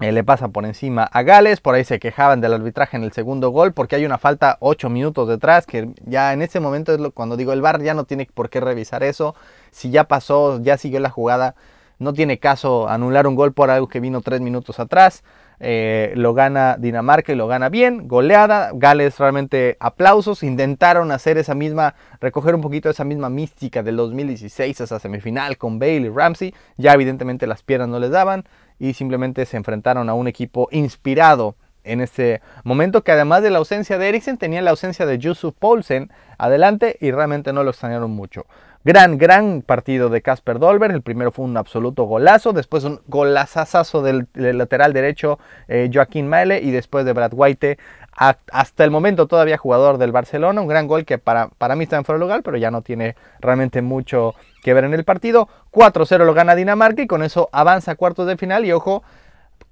eh, 0.00 0.12
le 0.12 0.24
pasa 0.24 0.48
por 0.48 0.64
encima 0.64 1.04
a 1.04 1.22
Gales. 1.22 1.60
Por 1.60 1.74
ahí 1.74 1.84
se 1.84 1.98
quejaban 1.98 2.40
del 2.40 2.54
arbitraje 2.54 2.96
en 2.96 3.04
el 3.04 3.12
segundo 3.12 3.50
gol 3.50 3.72
porque 3.72 3.96
hay 3.96 4.06
una 4.06 4.18
falta 4.18 4.56
8 4.60 4.88
minutos 4.88 5.28
detrás. 5.28 5.66
Que 5.66 5.90
ya 6.06 6.32
en 6.32 6.42
ese 6.42 6.60
momento 6.60 6.94
es 6.94 7.00
cuando 7.12 7.36
digo 7.36 7.52
el 7.52 7.60
VAR 7.60 7.82
ya 7.82 7.94
no 7.94 8.04
tiene 8.04 8.28
por 8.32 8.50
qué 8.50 8.60
revisar 8.60 9.02
eso. 9.02 9.34
Si 9.70 9.90
ya 9.90 10.04
pasó, 10.04 10.60
ya 10.60 10.78
siguió 10.78 11.00
la 11.00 11.10
jugada 11.10 11.54
no 12.00 12.14
tiene 12.14 12.38
caso 12.38 12.88
anular 12.88 13.26
un 13.26 13.36
gol 13.36 13.52
por 13.52 13.70
algo 13.70 13.86
que 13.86 14.00
vino 14.00 14.22
tres 14.22 14.40
minutos 14.40 14.80
atrás. 14.80 15.22
Eh, 15.62 16.14
lo 16.16 16.32
gana 16.32 16.76
Dinamarca 16.78 17.32
y 17.32 17.36
lo 17.36 17.46
gana 17.46 17.68
bien, 17.68 18.08
goleada. 18.08 18.70
Gales 18.72 19.18
realmente 19.18 19.76
aplausos. 19.78 20.42
Intentaron 20.42 21.12
hacer 21.12 21.36
esa 21.36 21.54
misma, 21.54 21.94
recoger 22.18 22.54
un 22.54 22.62
poquito 22.62 22.88
esa 22.88 23.04
misma 23.04 23.28
mística 23.28 23.82
del 23.82 23.96
2016, 23.96 24.80
esa 24.80 24.98
semifinal 24.98 25.58
con 25.58 25.78
Bale 25.78 25.96
y 25.96 26.08
Ramsey. 26.08 26.54
Ya 26.78 26.94
evidentemente 26.94 27.46
las 27.46 27.62
piernas 27.62 27.90
no 27.90 27.98
les 27.98 28.10
daban 28.10 28.44
y 28.78 28.94
simplemente 28.94 29.44
se 29.44 29.58
enfrentaron 29.58 30.08
a 30.08 30.14
un 30.14 30.26
equipo 30.26 30.68
inspirado 30.72 31.54
en 31.84 32.00
ese 32.00 32.40
momento 32.64 33.02
que 33.02 33.12
además 33.12 33.42
de 33.42 33.50
la 33.50 33.58
ausencia 33.58 33.98
de 33.98 34.08
Eriksen 34.08 34.38
tenía 34.38 34.62
la 34.62 34.70
ausencia 34.70 35.06
de 35.06 35.18
Yusuf 35.18 35.54
Poulsen 35.58 36.10
adelante 36.38 36.96
y 37.00 37.10
realmente 37.10 37.52
no 37.52 37.62
lo 37.62 37.70
extrañaron 37.70 38.10
mucho. 38.10 38.46
Gran, 38.82 39.18
gran 39.18 39.60
partido 39.60 40.08
de 40.08 40.22
Casper 40.22 40.58
Dolber. 40.58 40.90
El 40.90 41.02
primero 41.02 41.30
fue 41.30 41.44
un 41.44 41.56
absoluto 41.58 42.04
golazo. 42.04 42.54
Después 42.54 42.84
un 42.84 43.00
golazazazo 43.08 44.00
del, 44.00 44.26
lateral 44.34 44.94
derecho 44.94 45.38
eh, 45.68 45.90
Joaquín 45.92 46.28
Maele. 46.28 46.60
Y 46.60 46.70
después 46.70 47.04
de 47.04 47.12
Brad 47.12 47.32
White, 47.34 47.78
hasta 48.16 48.84
el 48.84 48.90
momento 48.90 49.26
todavía 49.26 49.58
jugador 49.58 49.98
del 49.98 50.12
Barcelona. 50.12 50.62
Un 50.62 50.68
gran 50.68 50.86
gol 50.86 51.04
que 51.04 51.18
para, 51.18 51.48
para 51.58 51.76
mí 51.76 51.84
está 51.84 51.98
en 51.98 52.04
fuera 52.04 52.18
de 52.18 52.24
lugar, 52.24 52.42
pero 52.42 52.56
ya 52.56 52.70
no 52.70 52.80
tiene 52.80 53.16
realmente 53.40 53.82
mucho 53.82 54.34
que 54.62 54.72
ver 54.72 54.84
en 54.84 54.94
el 54.94 55.04
partido. 55.04 55.48
4-0 55.72 56.24
lo 56.24 56.32
gana 56.32 56.54
Dinamarca 56.54 57.02
y 57.02 57.06
con 57.06 57.22
eso 57.22 57.50
avanza 57.52 57.92
a 57.92 57.96
cuartos 57.96 58.26
de 58.26 58.38
final. 58.38 58.64
Y 58.64 58.72
ojo, 58.72 59.02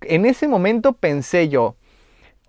en 0.03 0.27
ese 0.27 0.49
momento 0.49 0.93
pensé 0.93 1.49
yo, 1.49 1.77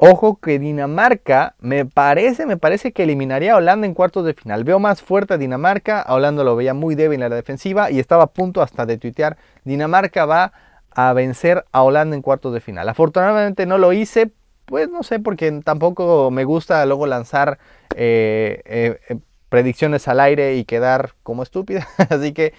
Ojo 0.02 0.40
que 0.40 0.60
Dinamarca 0.60 1.56
me 1.60 1.84
parece, 1.84 2.46
me 2.46 2.56
parece 2.56 2.94
que 2.94 3.04
eliminaría 3.04 3.52
a 3.52 3.58
Holanda 3.58 3.86
en 3.86 3.94
cuartos 3.94 4.24
de 4.24 4.34
final. 4.34 4.64
Veo 4.64 4.80
más 4.80 5.02
fuerte 5.02 5.34
a 5.34 5.38
Dinamarca, 5.38 6.00
a 6.02 6.14
Holanda 6.14 6.46
lo 6.46 6.56
veía 6.56 6.74
muy 6.74 6.96
débil 6.96 7.22
en 7.22 7.30
la 7.30 7.36
defensiva 7.36 7.92
y 7.92 8.00
estaba 8.00 8.24
a 8.24 8.28
punto 8.28 8.62
hasta 8.62 8.86
de 8.86 8.98
tuitear, 8.98 9.36
Dinamarca 9.66 10.26
va 10.26 10.54
a 10.92 11.12
vencer 11.12 11.66
a 11.74 11.84
Holanda 11.84 12.16
en 12.16 12.22
cuartos 12.22 12.54
de 12.54 12.62
final. 12.62 12.88
Afortunadamente 12.88 13.66
no 13.66 13.78
lo 13.78 13.92
hice, 13.92 14.32
pues 14.68 14.88
no 14.90 15.04
sé, 15.04 15.20
porque 15.20 15.52
tampoco 15.66 16.32
me 16.32 16.46
gusta 16.46 16.86
luego 16.86 17.06
lanzar 17.06 17.60
eh, 17.94 18.62
eh, 18.64 19.02
eh, 19.10 19.18
predicciones 19.50 20.08
al 20.08 20.22
aire 20.22 20.56
y 20.56 20.64
quedar 20.64 21.16
como 21.24 21.44
estúpida. 21.44 21.90
Así 22.10 22.32
que 22.32 22.54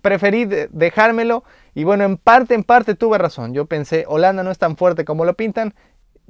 preferí 0.00 0.46
dejármelo 0.70 1.44
y 1.74 1.84
bueno, 1.84 2.04
en 2.04 2.16
parte, 2.16 2.54
en 2.54 2.64
parte 2.64 2.94
tuve 2.94 3.18
razón. 3.18 3.52
Yo 3.52 3.66
pensé, 3.66 4.06
Holanda 4.08 4.42
no 4.42 4.50
es 4.50 4.56
tan 4.56 4.78
fuerte 4.78 5.04
como 5.04 5.26
lo 5.26 5.34
pintan 5.34 5.74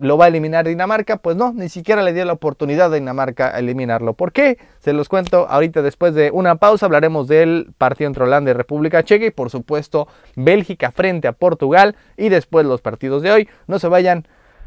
lo 0.03 0.19
va 0.19 0.27
a 0.27 0.29
eliminar 0.29 0.67
Dinamarca, 0.67 1.17
pues 1.17 1.37
no, 1.37 1.53
ni 1.53 1.69
siquiera 1.69 2.03
le 2.03 2.13
dio 2.13 2.25
la 2.25 2.33
oportunidad 2.33 2.93
a 2.93 2.97
Dinamarca 2.97 3.55
a 3.55 3.59
eliminarlo. 3.61 4.15
¿Por 4.15 4.33
qué? 4.33 4.59
Se 4.81 4.93
los 4.93 5.09
cuento 5.09 5.47
ahorita 5.49 5.81
después 5.81 6.15
de 6.15 6.31
una 6.33 6.57
pausa, 6.57 6.87
hablaremos 6.87 7.29
del 7.29 7.73
partido 7.79 8.09
entre 8.09 8.25
Holanda 8.25 8.51
y 8.51 8.55
República 8.55 9.05
Checa 9.05 9.27
y 9.27 9.31
por 9.31 9.51
supuesto 9.51 10.09
Bélgica 10.35 10.91
frente 10.91 11.29
a 11.29 11.33
Portugal 11.33 11.95
y 12.17 12.29
después 12.29 12.67
los 12.67 12.81
partidos 12.81 13.23
de 13.23 13.31
hoy. 13.31 13.49
No 13.69 13.79
se 13.79 13.87
vayan, 13.87 14.27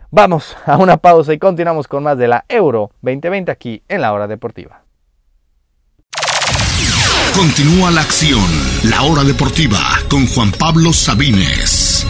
vamos 0.09 0.55
a 0.65 0.77
una 0.77 0.97
pausa 0.97 1.33
y 1.33 1.37
continuamos 1.37 1.87
con 1.87 2.03
más 2.03 2.17
de 2.17 2.29
la 2.29 2.45
Euro 2.47 2.91
2020 3.01 3.51
aquí 3.51 3.83
en 3.89 4.01
la 4.01 4.13
hora 4.13 4.27
deportiva. 4.27 4.83
Continúa 7.35 7.91
la 7.91 7.99
acción, 7.99 8.39
la 8.89 9.01
hora 9.01 9.25
deportiva 9.25 9.79
con 10.09 10.25
Juan 10.27 10.53
Pablo 10.57 10.93
Sabines. 10.93 12.07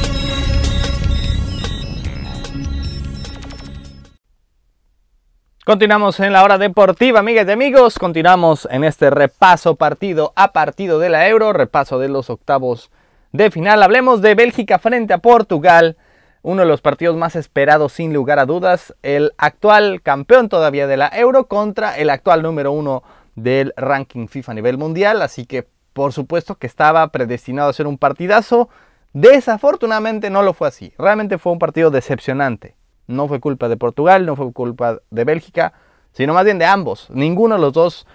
Continuamos 5.66 6.20
en 6.20 6.32
la 6.32 6.44
hora 6.44 6.60
deportiva, 6.60 7.22
amigas 7.22 7.48
y 7.48 7.52
amigos. 7.52 7.98
Continuamos 7.98 8.68
en 8.70 8.84
este 8.84 9.10
repaso 9.10 9.74
partido 9.78 10.32
a 10.36 10.54
partido 10.54 11.00
de 11.00 11.10
la 11.10 11.28
Euro, 11.28 11.54
repaso 11.54 11.98
de 11.98 12.08
los 12.08 12.30
octavos 12.30 12.92
de 13.32 13.50
final. 13.50 13.82
Hablemos 13.82 14.22
de 14.22 14.36
Bélgica 14.36 14.78
frente 14.78 15.16
a 15.16 15.18
Portugal, 15.18 15.98
uno 16.44 16.62
de 16.62 16.68
los 16.68 16.82
partidos 16.82 17.18
más 17.18 17.36
esperados 17.36 17.94
sin 17.94 18.14
lugar 18.14 18.38
a 18.38 18.46
dudas. 18.46 18.94
El 19.02 19.34
actual 19.40 20.04
campeón 20.04 20.50
todavía 20.50 20.86
de 20.86 20.98
la 20.98 21.08
Euro 21.08 21.48
contra 21.48 21.98
el 21.98 22.12
actual 22.12 22.44
número 22.44 22.72
uno 22.72 23.02
del 23.34 23.74
ranking 23.76 24.28
FIFA 24.28 24.52
a 24.52 24.56
nivel 24.56 24.78
mundial. 24.78 25.24
Así 25.24 25.48
que 25.48 25.68
por 25.94 26.14
supuesto 26.14 26.60
que 26.60 26.68
estaba 26.68 27.08
predestinado 27.08 27.72
a 27.72 27.74
ser 27.74 27.88
un 27.88 27.98
partidazo. 27.98 28.70
Desafortunadamente 29.14 30.30
no 30.30 30.44
lo 30.44 30.54
fue 30.54 30.68
así. 30.68 30.94
Realmente 31.00 31.40
fue 31.40 31.54
un 31.54 31.58
partido 31.58 31.90
decepcionante. 31.90 32.76
No 33.08 33.28
fue 33.28 33.40
culpa 33.40 33.70
de 33.70 33.78
Portugal, 33.78 34.26
no 34.26 34.36
fue 34.36 34.52
culpa 34.52 35.00
de 35.10 35.24
Bélgica, 35.24 35.74
sino 36.12 36.34
más 36.34 36.46
bien 36.46 36.60
de 36.60 36.66
ambos. 36.66 37.10
Ninguno 37.10 37.56
de 37.56 37.62
los 37.62 37.74
dos 37.74 38.08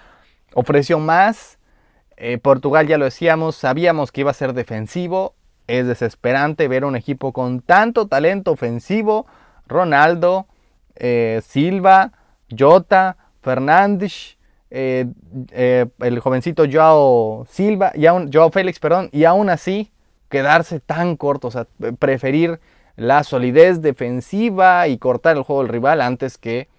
ofreció 0.53 0.99
más. 0.99 1.57
Eh, 2.17 2.37
Portugal, 2.37 2.87
ya 2.87 2.97
lo 2.97 3.05
decíamos, 3.05 3.55
sabíamos 3.55 4.11
que 4.11 4.21
iba 4.21 4.31
a 4.31 4.35
ser 4.35 4.53
defensivo. 4.53 5.35
Es 5.67 5.87
desesperante 5.87 6.67
ver 6.67 6.85
un 6.85 6.95
equipo 6.95 7.31
con 7.31 7.61
tanto 7.61 8.07
talento 8.07 8.51
ofensivo. 8.51 9.25
Ronaldo, 9.67 10.47
eh, 10.95 11.41
Silva, 11.43 12.11
Jota, 12.57 13.17
Fernández, 13.41 14.37
eh, 14.69 15.05
el 15.99 16.19
jovencito 16.19 16.63
Joao 16.71 17.45
Silva, 17.49 17.91
Joao 17.97 18.51
Félix, 18.51 18.79
perdón, 18.79 19.09
y 19.11 19.23
aún 19.25 19.49
así 19.49 19.91
quedarse 20.29 20.79
tan 20.79 21.17
corto, 21.17 21.49
o 21.49 21.51
sea, 21.51 21.67
preferir 21.99 22.59
la 23.01 23.23
solidez 23.23 23.81
defensiva 23.81 24.87
y 24.87 24.99
cortar 24.99 25.35
el 25.35 25.41
juego 25.41 25.63
del 25.63 25.71
rival 25.71 26.01
antes 26.01 26.37
que 26.37 26.69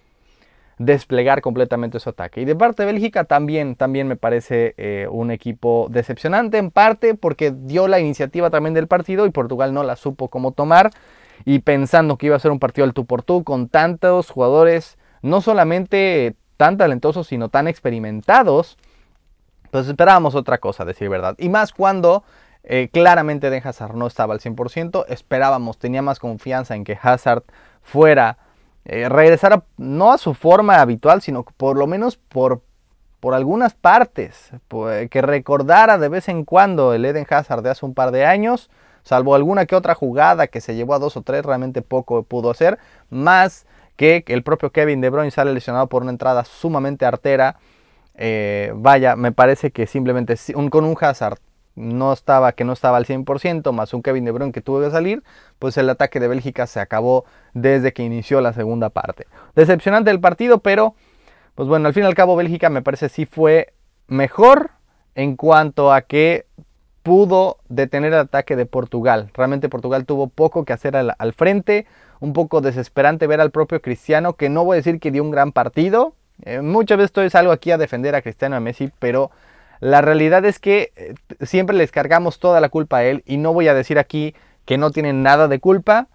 desplegar 0.77 1.41
completamente 1.41 1.99
su 1.99 2.09
ataque. 2.09 2.41
Y 2.41 2.45
de 2.45 2.55
parte 2.55 2.83
de 2.83 2.93
Bélgica 2.93 3.25
también, 3.25 3.75
también 3.75 4.07
me 4.07 4.15
parece 4.15 4.73
eh, 4.77 5.05
un 5.11 5.31
equipo 5.31 5.87
decepcionante, 5.91 6.57
en 6.57 6.71
parte 6.71 7.13
porque 7.13 7.51
dio 7.51 7.89
la 7.89 7.99
iniciativa 7.99 8.49
también 8.49 8.73
del 8.73 8.87
partido 8.87 9.25
y 9.25 9.31
Portugal 9.31 9.73
no 9.73 9.83
la 9.83 9.97
supo 9.97 10.29
cómo 10.29 10.53
tomar. 10.53 10.91
Y 11.43 11.59
pensando 11.59 12.17
que 12.17 12.27
iba 12.27 12.37
a 12.37 12.39
ser 12.39 12.51
un 12.51 12.59
partido 12.59 12.85
al 12.85 12.93
tú 12.93 13.05
por 13.05 13.23
tú 13.23 13.43
con 13.43 13.67
tantos 13.67 14.29
jugadores, 14.29 14.97
no 15.21 15.41
solamente 15.41 16.35
tan 16.55 16.77
talentosos, 16.77 17.27
sino 17.27 17.49
tan 17.49 17.67
experimentados, 17.67 18.77
pues 19.71 19.89
esperábamos 19.89 20.35
otra 20.35 20.59
cosa, 20.59 20.85
decir 20.85 21.09
verdad. 21.09 21.35
Y 21.37 21.49
más 21.49 21.73
cuando 21.73 22.23
eh, 22.63 22.89
claramente 22.91 23.49
Den 23.49 23.65
Hazard 23.65 23.95
no 23.95 24.07
estaba 24.07 24.33
al 24.33 24.39
100%. 24.39 25.05
Esperábamos, 25.09 25.77
tenía 25.77 26.01
más 26.01 26.19
confianza 26.19 26.75
en 26.75 26.83
que 26.83 26.97
Hazard 27.01 27.43
fuera, 27.81 28.37
eh, 28.85 29.09
regresara 29.09 29.63
no 29.77 30.13
a 30.13 30.17
su 30.17 30.33
forma 30.33 30.79
habitual, 30.79 31.21
sino 31.21 31.43
por 31.43 31.77
lo 31.77 31.87
menos 31.87 32.17
por, 32.17 32.61
por 33.19 33.33
algunas 33.33 33.73
partes. 33.73 34.51
que 35.09 35.21
recordara 35.21 35.97
de 35.97 36.09
vez 36.09 36.29
en 36.29 36.45
cuando 36.45 36.93
el 36.93 37.05
Eden 37.05 37.27
Hazard 37.29 37.63
de 37.63 37.69
hace 37.69 37.85
un 37.85 37.93
par 37.93 38.11
de 38.11 38.25
años. 38.25 38.69
Salvo 39.03 39.35
alguna 39.35 39.65
que 39.65 39.75
otra 39.75 39.95
jugada 39.95 40.47
que 40.47 40.61
se 40.61 40.75
llevó 40.75 40.93
a 40.93 40.99
dos 40.99 41.17
o 41.17 41.21
tres, 41.21 41.45
realmente 41.45 41.81
poco 41.81 42.23
pudo 42.23 42.49
hacer. 42.49 42.79
Más 43.09 43.65
que 43.97 44.23
el 44.27 44.43
propio 44.43 44.71
Kevin 44.71 45.01
De 45.01 45.09
Bruyne 45.09 45.31
sale 45.31 45.53
lesionado 45.53 45.87
por 45.87 46.03
una 46.03 46.11
entrada 46.11 46.45
sumamente 46.45 47.05
artera. 47.05 47.57
Eh, 48.15 48.71
vaya, 48.75 49.15
me 49.17 49.33
parece 49.33 49.71
que 49.71 49.87
simplemente 49.87 50.35
con 50.69 50.85
un 50.85 50.95
Hazard 50.99 51.39
no 51.75 52.13
estaba, 52.13 52.51
que 52.51 52.63
no 52.63 52.73
estaba 52.73 52.97
al 52.97 53.05
100%, 53.05 53.71
más 53.71 53.93
un 53.93 54.03
Kevin 54.03 54.25
De 54.25 54.31
Bruyne 54.31 54.51
que 54.51 54.61
tuvo 54.61 54.81
que 54.81 54.91
salir, 54.91 55.23
pues 55.59 55.77
el 55.77 55.89
ataque 55.89 56.19
de 56.19 56.27
Bélgica 56.27 56.67
se 56.67 56.79
acabó 56.79 57.25
desde 57.53 57.93
que 57.93 58.03
inició 58.03 58.41
la 58.41 58.53
segunda 58.53 58.89
parte. 58.89 59.27
Decepcionante 59.55 60.11
el 60.11 60.19
partido, 60.19 60.59
pero 60.59 60.95
pues 61.55 61.67
bueno, 61.67 61.87
al 61.87 61.93
fin 61.93 62.03
y 62.03 62.07
al 62.07 62.15
cabo 62.15 62.35
Bélgica 62.35 62.69
me 62.69 62.81
parece 62.81 63.09
sí 63.09 63.25
fue 63.25 63.73
mejor 64.07 64.71
en 65.15 65.35
cuanto 65.35 65.93
a 65.93 66.01
que 66.01 66.45
pudo 67.03 67.57
detener 67.67 68.13
el 68.13 68.19
ataque 68.19 68.55
de 68.55 68.65
Portugal. 68.65 69.29
Realmente 69.33 69.69
Portugal 69.69 70.05
tuvo 70.05 70.27
poco 70.27 70.65
que 70.65 70.73
hacer 70.73 70.95
al, 70.95 71.33
frente, 71.33 71.85
un 72.19 72.33
poco 72.33 72.61
desesperante 72.61 73.27
ver 73.27 73.41
al 73.41 73.51
propio 73.51 73.81
Cristiano, 73.81 74.33
que 74.33 74.49
no 74.49 74.63
voy 74.63 74.75
a 74.75 74.77
decir 74.77 74.99
que 74.99 75.11
dio 75.11 75.21
un 75.21 75.31
gran 75.31 75.51
partido. 75.51 76.15
Eh, 76.43 76.61
muchas 76.61 76.97
veces 76.97 77.09
estoy 77.09 77.29
salgo 77.29 77.51
aquí 77.51 77.71
a 77.71 77.77
defender 77.77 78.15
a 78.15 78.21
Cristiano 78.21 78.55
y 78.55 78.57
a 78.57 78.61
Messi, 78.61 78.91
pero 78.99 79.31
la 79.83 79.99
realidad 79.99 80.45
es 80.45 80.59
que 80.59 80.93
eh, 80.95 81.13
siempre 81.41 81.75
les 81.75 81.91
cargamos 81.91 82.39
toda 82.39 82.61
la 82.61 82.69
culpa 82.69 82.99
a 82.99 83.03
él 83.03 83.21
y 83.25 83.35
no 83.35 83.51
voy 83.51 83.67
a 83.67 83.73
decir 83.73 83.99
aquí 83.99 84.33
que 84.63 84.77
no 84.77 84.91
tienen 84.91 85.23
nada 85.23 85.49
de 85.49 85.59
culpa, 85.59 86.07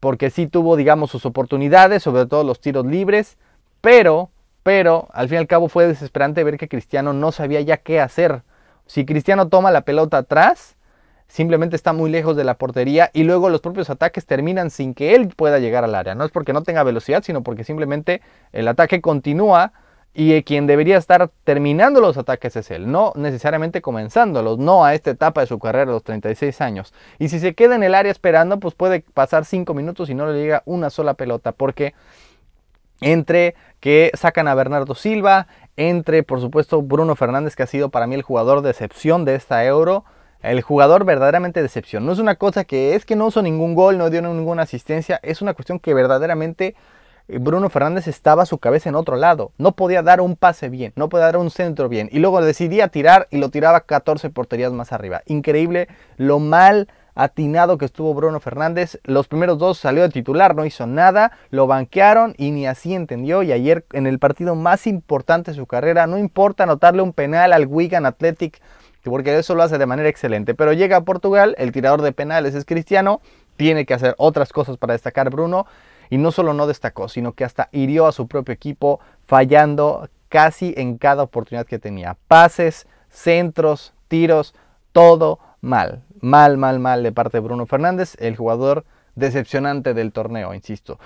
porque 0.00 0.28
sí 0.28 0.48
tuvo, 0.48 0.74
digamos, 0.74 1.12
sus 1.12 1.24
oportunidades, 1.24 2.02
sobre 2.02 2.26
todo 2.26 2.42
los 2.42 2.60
tiros 2.60 2.84
libres, 2.84 3.38
pero, 3.80 4.30
pero, 4.64 5.06
al 5.12 5.28
fin 5.28 5.36
y 5.36 5.38
al 5.38 5.46
cabo 5.46 5.68
fue 5.68 5.86
desesperante 5.86 6.42
ver 6.42 6.58
que 6.58 6.66
Cristiano 6.66 7.12
no 7.12 7.30
sabía 7.30 7.60
ya 7.60 7.76
qué 7.76 8.00
hacer. 8.00 8.42
Si 8.86 9.06
Cristiano 9.06 9.46
toma 9.46 9.70
la 9.70 9.82
pelota 9.82 10.18
atrás, 10.18 10.74
simplemente 11.28 11.76
está 11.76 11.92
muy 11.92 12.10
lejos 12.10 12.34
de 12.34 12.42
la 12.42 12.54
portería 12.54 13.12
y 13.12 13.22
luego 13.22 13.50
los 13.50 13.60
propios 13.60 13.88
ataques 13.88 14.26
terminan 14.26 14.68
sin 14.68 14.94
que 14.94 15.14
él 15.14 15.28
pueda 15.28 15.60
llegar 15.60 15.84
al 15.84 15.94
área. 15.94 16.16
No 16.16 16.24
es 16.24 16.32
porque 16.32 16.52
no 16.52 16.64
tenga 16.64 16.82
velocidad, 16.82 17.22
sino 17.22 17.44
porque 17.44 17.62
simplemente 17.62 18.20
el 18.50 18.66
ataque 18.66 19.00
continúa 19.00 19.72
y 20.18 20.42
quien 20.44 20.66
debería 20.66 20.96
estar 20.96 21.30
terminando 21.44 22.00
los 22.00 22.16
ataques 22.16 22.56
es 22.56 22.70
él, 22.70 22.90
no 22.90 23.12
necesariamente 23.16 23.82
comenzándolos, 23.82 24.56
no 24.56 24.82
a 24.82 24.94
esta 24.94 25.10
etapa 25.10 25.42
de 25.42 25.46
su 25.46 25.58
carrera, 25.58 25.92
los 25.92 26.04
36 26.04 26.58
años. 26.62 26.94
Y 27.18 27.28
si 27.28 27.38
se 27.38 27.54
queda 27.54 27.74
en 27.74 27.82
el 27.82 27.94
área 27.94 28.10
esperando, 28.10 28.58
pues 28.58 28.74
puede 28.74 29.04
pasar 29.12 29.44
5 29.44 29.74
minutos 29.74 30.08
y 30.08 30.14
no 30.14 30.26
le 30.26 30.40
llega 30.40 30.62
una 30.64 30.88
sola 30.88 31.12
pelota, 31.12 31.52
porque 31.52 31.92
entre 33.02 33.56
que 33.78 34.10
sacan 34.14 34.48
a 34.48 34.54
Bernardo 34.54 34.94
Silva, 34.94 35.48
entre 35.76 36.22
por 36.22 36.40
supuesto 36.40 36.80
Bruno 36.80 37.14
Fernández, 37.14 37.54
que 37.54 37.64
ha 37.64 37.66
sido 37.66 37.90
para 37.90 38.06
mí 38.06 38.14
el 38.14 38.22
jugador 38.22 38.62
de 38.62 38.70
excepción 38.70 39.26
de 39.26 39.34
esta 39.34 39.66
Euro, 39.66 40.06
el 40.40 40.62
jugador 40.62 41.04
verdaderamente 41.04 41.60
de 41.60 41.66
excepción. 41.66 42.06
No 42.06 42.12
es 42.12 42.18
una 42.18 42.36
cosa 42.36 42.64
que 42.64 42.94
es 42.94 43.04
que 43.04 43.16
no 43.16 43.28
hizo 43.28 43.42
ningún 43.42 43.74
gol, 43.74 43.98
no 43.98 44.08
dio 44.08 44.22
ninguna 44.22 44.62
asistencia, 44.62 45.20
es 45.22 45.42
una 45.42 45.52
cuestión 45.52 45.78
que 45.78 45.92
verdaderamente 45.92 46.74
Bruno 47.28 47.70
Fernández 47.70 48.06
estaba 48.06 48.46
su 48.46 48.58
cabeza 48.58 48.88
en 48.88 48.94
otro 48.94 49.16
lado. 49.16 49.52
No 49.58 49.72
podía 49.72 50.02
dar 50.02 50.20
un 50.20 50.36
pase 50.36 50.68
bien, 50.68 50.92
no 50.96 51.08
podía 51.08 51.26
dar 51.26 51.36
un 51.36 51.50
centro 51.50 51.88
bien. 51.88 52.08
Y 52.12 52.20
luego 52.20 52.40
decidía 52.40 52.88
tirar 52.88 53.26
y 53.30 53.38
lo 53.38 53.48
tiraba 53.48 53.80
14 53.80 54.30
porterías 54.30 54.72
más 54.72 54.92
arriba. 54.92 55.22
Increíble 55.26 55.88
lo 56.16 56.38
mal 56.38 56.88
atinado 57.16 57.78
que 57.78 57.86
estuvo 57.86 58.14
Bruno 58.14 58.38
Fernández. 58.38 59.00
Los 59.02 59.26
primeros 59.26 59.58
dos 59.58 59.78
salió 59.78 60.02
de 60.02 60.10
titular, 60.10 60.54
no 60.54 60.64
hizo 60.64 60.86
nada, 60.86 61.32
lo 61.50 61.66
banquearon 61.66 62.34
y 62.38 62.52
ni 62.52 62.66
así 62.68 62.94
entendió. 62.94 63.42
Y 63.42 63.50
ayer 63.50 63.84
en 63.92 64.06
el 64.06 64.20
partido 64.20 64.54
más 64.54 64.86
importante 64.86 65.50
de 65.50 65.56
su 65.56 65.66
carrera, 65.66 66.06
no 66.06 66.18
importa 66.18 66.62
anotarle 66.62 67.02
un 67.02 67.12
penal 67.12 67.52
al 67.52 67.66
Wigan 67.66 68.06
Athletic, 68.06 68.60
porque 69.02 69.36
eso 69.36 69.54
lo 69.54 69.62
hace 69.62 69.78
de 69.78 69.86
manera 69.86 70.08
excelente. 70.08 70.54
Pero 70.54 70.72
llega 70.72 70.98
a 70.98 71.04
Portugal, 71.04 71.56
el 71.58 71.72
tirador 71.72 72.02
de 72.02 72.12
penales 72.12 72.54
es 72.54 72.64
Cristiano, 72.64 73.20
tiene 73.56 73.86
que 73.86 73.94
hacer 73.94 74.14
otras 74.18 74.52
cosas 74.52 74.76
para 74.76 74.92
destacar 74.92 75.30
Bruno. 75.30 75.66
Y 76.10 76.18
no 76.18 76.30
solo 76.30 76.52
no 76.52 76.66
destacó, 76.66 77.08
sino 77.08 77.32
que 77.32 77.44
hasta 77.44 77.68
hirió 77.72 78.06
a 78.06 78.12
su 78.12 78.28
propio 78.28 78.52
equipo, 78.52 79.00
fallando 79.26 80.08
casi 80.28 80.74
en 80.76 80.98
cada 80.98 81.22
oportunidad 81.22 81.66
que 81.66 81.78
tenía. 81.78 82.16
Pases, 82.28 82.86
centros, 83.08 83.94
tiros, 84.08 84.54
todo 84.92 85.38
mal. 85.60 86.02
Mal, 86.20 86.56
mal, 86.56 86.78
mal 86.78 87.02
de 87.02 87.12
parte 87.12 87.36
de 87.36 87.40
Bruno 87.40 87.66
Fernández, 87.66 88.16
el 88.18 88.36
jugador 88.36 88.84
decepcionante 89.14 89.94
del 89.94 90.12
torneo, 90.12 90.54
insisto. 90.54 90.98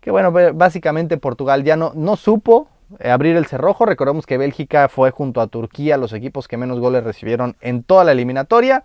Que 0.00 0.10
bueno, 0.10 0.32
básicamente 0.54 1.18
Portugal 1.18 1.64
ya 1.64 1.76
no, 1.76 1.92
no 1.94 2.16
supo 2.16 2.68
eh, 3.00 3.10
abrir 3.10 3.36
el 3.36 3.46
cerrojo. 3.46 3.86
Recordemos 3.86 4.26
que 4.26 4.38
Bélgica 4.38 4.88
fue 4.88 5.10
junto 5.10 5.40
a 5.40 5.46
Turquía 5.46 5.96
los 5.96 6.12
equipos 6.12 6.48
que 6.48 6.56
menos 6.56 6.80
goles 6.80 7.04
recibieron 7.04 7.56
en 7.60 7.82
toda 7.82 8.04
la 8.04 8.12
eliminatoria. 8.12 8.84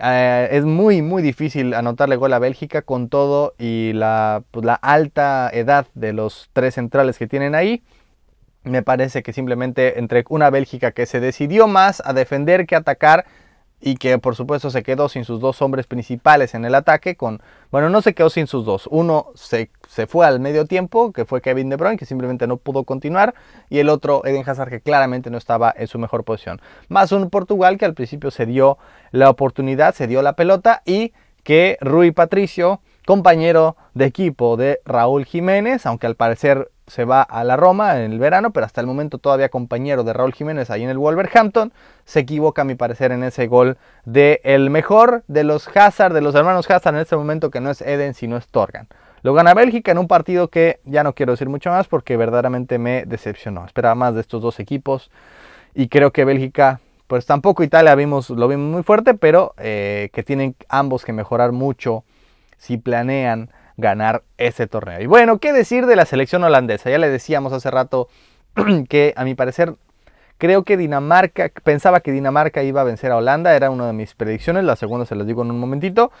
Eh, 0.00 0.48
es 0.52 0.64
muy, 0.64 1.02
muy 1.02 1.22
difícil 1.22 1.74
anotarle 1.74 2.16
gol 2.16 2.32
a 2.32 2.38
Bélgica 2.38 2.82
con 2.82 3.08
todo 3.08 3.54
y 3.58 3.92
la, 3.94 4.42
pues, 4.50 4.64
la 4.64 4.74
alta 4.74 5.50
edad 5.52 5.86
de 5.94 6.12
los 6.12 6.50
tres 6.52 6.74
centrales 6.74 7.18
que 7.18 7.26
tienen 7.26 7.54
ahí. 7.54 7.82
Me 8.62 8.82
parece 8.82 9.22
que 9.22 9.32
simplemente 9.32 9.98
entre 9.98 10.24
una 10.28 10.50
Bélgica 10.50 10.92
que 10.92 11.06
se 11.06 11.20
decidió 11.20 11.66
más 11.66 12.02
a 12.04 12.12
defender 12.12 12.66
que 12.66 12.76
atacar 12.76 13.24
y 13.80 13.96
que 13.96 14.18
por 14.18 14.34
supuesto 14.34 14.70
se 14.70 14.82
quedó 14.82 15.08
sin 15.08 15.24
sus 15.24 15.40
dos 15.40 15.62
hombres 15.62 15.86
principales 15.86 16.54
en 16.54 16.64
el 16.64 16.74
ataque 16.74 17.16
con 17.16 17.40
bueno 17.70 17.90
no 17.90 18.02
se 18.02 18.14
quedó 18.14 18.30
sin 18.30 18.46
sus 18.46 18.64
dos. 18.64 18.88
Uno 18.90 19.28
se, 19.34 19.70
se, 19.88 20.06
fue 20.06 20.26
al 20.26 20.40
medio 20.40 20.64
tiempo 20.64 21.12
que 21.12 21.24
fue 21.24 21.40
Kevin 21.40 21.68
De 21.68 21.76
Bruyne 21.76 21.96
que 21.96 22.06
simplemente 22.06 22.46
no 22.46 22.56
pudo 22.56 22.84
continuar 22.84 23.34
y 23.68 23.78
el 23.78 23.88
otro 23.88 24.24
Eden 24.24 24.48
Hazard 24.48 24.70
que 24.70 24.80
claramente 24.80 25.30
no 25.30 25.38
estaba 25.38 25.72
en 25.76 25.86
su 25.86 25.98
mejor 25.98 26.24
posición. 26.24 26.60
Más 26.88 27.12
un 27.12 27.30
Portugal 27.30 27.78
que 27.78 27.84
al 27.84 27.94
principio 27.94 28.30
se 28.30 28.46
dio 28.46 28.78
la 29.10 29.30
oportunidad 29.30 29.94
se 29.94 30.06
dio 30.06 30.22
la 30.22 30.34
pelota 30.34 30.82
y 30.84 31.12
que 31.44 31.78
Rui 31.80 32.10
Patricio 32.10 32.80
compañero 33.08 33.74
de 33.94 34.04
equipo 34.04 34.58
de 34.58 34.82
Raúl 34.84 35.24
Jiménez 35.24 35.86
aunque 35.86 36.06
al 36.06 36.14
parecer 36.14 36.70
se 36.86 37.06
va 37.06 37.22
a 37.22 37.42
la 37.42 37.56
Roma 37.56 37.96
en 37.96 38.12
el 38.12 38.18
verano, 38.18 38.50
pero 38.50 38.66
hasta 38.66 38.82
el 38.82 38.86
momento 38.86 39.16
todavía 39.16 39.48
compañero 39.48 40.04
de 40.04 40.12
Raúl 40.12 40.34
Jiménez 40.34 40.68
ahí 40.68 40.82
en 40.82 40.90
el 40.90 40.98
Wolverhampton. 40.98 41.72
Se 42.04 42.20
equivoca, 42.20 42.60
a 42.60 42.64
mi 42.66 42.74
parecer, 42.74 43.10
en 43.12 43.24
ese 43.24 43.46
gol 43.46 43.78
de 44.04 44.42
el 44.44 44.68
mejor 44.68 45.24
de 45.26 45.42
los 45.42 45.74
Hazard, 45.74 46.12
de 46.12 46.20
los 46.20 46.34
hermanos 46.34 46.70
Hazard 46.70 46.96
en 46.96 47.00
este 47.00 47.16
momento, 47.16 47.50
que 47.50 47.62
no 47.62 47.70
es 47.70 47.80
Eden, 47.80 48.12
sino 48.12 48.36
es 48.36 48.46
Torgan. 48.48 48.88
Lo 49.22 49.32
gana 49.32 49.54
Bélgica 49.54 49.90
en 49.90 49.96
un 49.96 50.06
partido 50.06 50.48
que 50.48 50.80
ya 50.84 51.02
no 51.02 51.14
quiero 51.14 51.32
decir 51.32 51.48
mucho 51.48 51.70
más 51.70 51.88
porque 51.88 52.18
verdaderamente 52.18 52.76
me 52.76 53.06
decepcionó. 53.06 53.64
Esperaba 53.64 53.94
más 53.94 54.14
de 54.16 54.20
estos 54.20 54.42
dos 54.42 54.60
equipos 54.60 55.10
y 55.74 55.88
creo 55.88 56.12
que 56.12 56.26
Bélgica, 56.26 56.80
pues 57.06 57.24
tampoco 57.24 57.62
Italia 57.62 57.94
vimos, 57.94 58.28
lo 58.28 58.48
vimos 58.48 58.70
muy 58.70 58.82
fuerte, 58.82 59.14
pero 59.14 59.54
eh, 59.56 60.10
que 60.12 60.22
tienen 60.22 60.56
ambos 60.68 61.06
que 61.06 61.14
mejorar 61.14 61.52
mucho 61.52 62.04
si 62.58 62.76
planean 62.76 63.50
ganar 63.76 64.22
ese 64.36 64.66
torneo. 64.66 65.00
Y 65.00 65.06
bueno, 65.06 65.38
¿qué 65.38 65.52
decir 65.52 65.86
de 65.86 65.96
la 65.96 66.04
selección 66.04 66.44
holandesa? 66.44 66.90
Ya 66.90 66.98
le 66.98 67.08
decíamos 67.08 67.52
hace 67.52 67.70
rato 67.70 68.08
que 68.88 69.14
a 69.16 69.24
mi 69.24 69.34
parecer 69.34 69.76
creo 70.36 70.64
que 70.64 70.76
Dinamarca, 70.76 71.50
pensaba 71.64 72.00
que 72.00 72.12
Dinamarca 72.12 72.62
iba 72.62 72.80
a 72.80 72.84
vencer 72.84 73.12
a 73.12 73.16
Holanda, 73.16 73.54
era 73.54 73.70
una 73.70 73.86
de 73.86 73.92
mis 73.92 74.14
predicciones, 74.14 74.64
la 74.64 74.76
segunda 74.76 75.06
se 75.06 75.14
las 75.14 75.26
digo 75.26 75.42
en 75.42 75.50
un 75.50 75.58
momentito. 75.58 76.12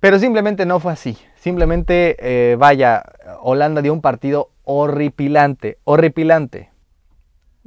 Pero 0.00 0.18
simplemente 0.20 0.64
no 0.64 0.78
fue 0.78 0.92
así. 0.92 1.18
Simplemente, 1.34 2.16
eh, 2.20 2.56
vaya, 2.56 3.02
Holanda 3.40 3.82
dio 3.82 3.92
un 3.92 4.00
partido 4.00 4.50
horripilante, 4.64 5.78
horripilante. 5.84 6.70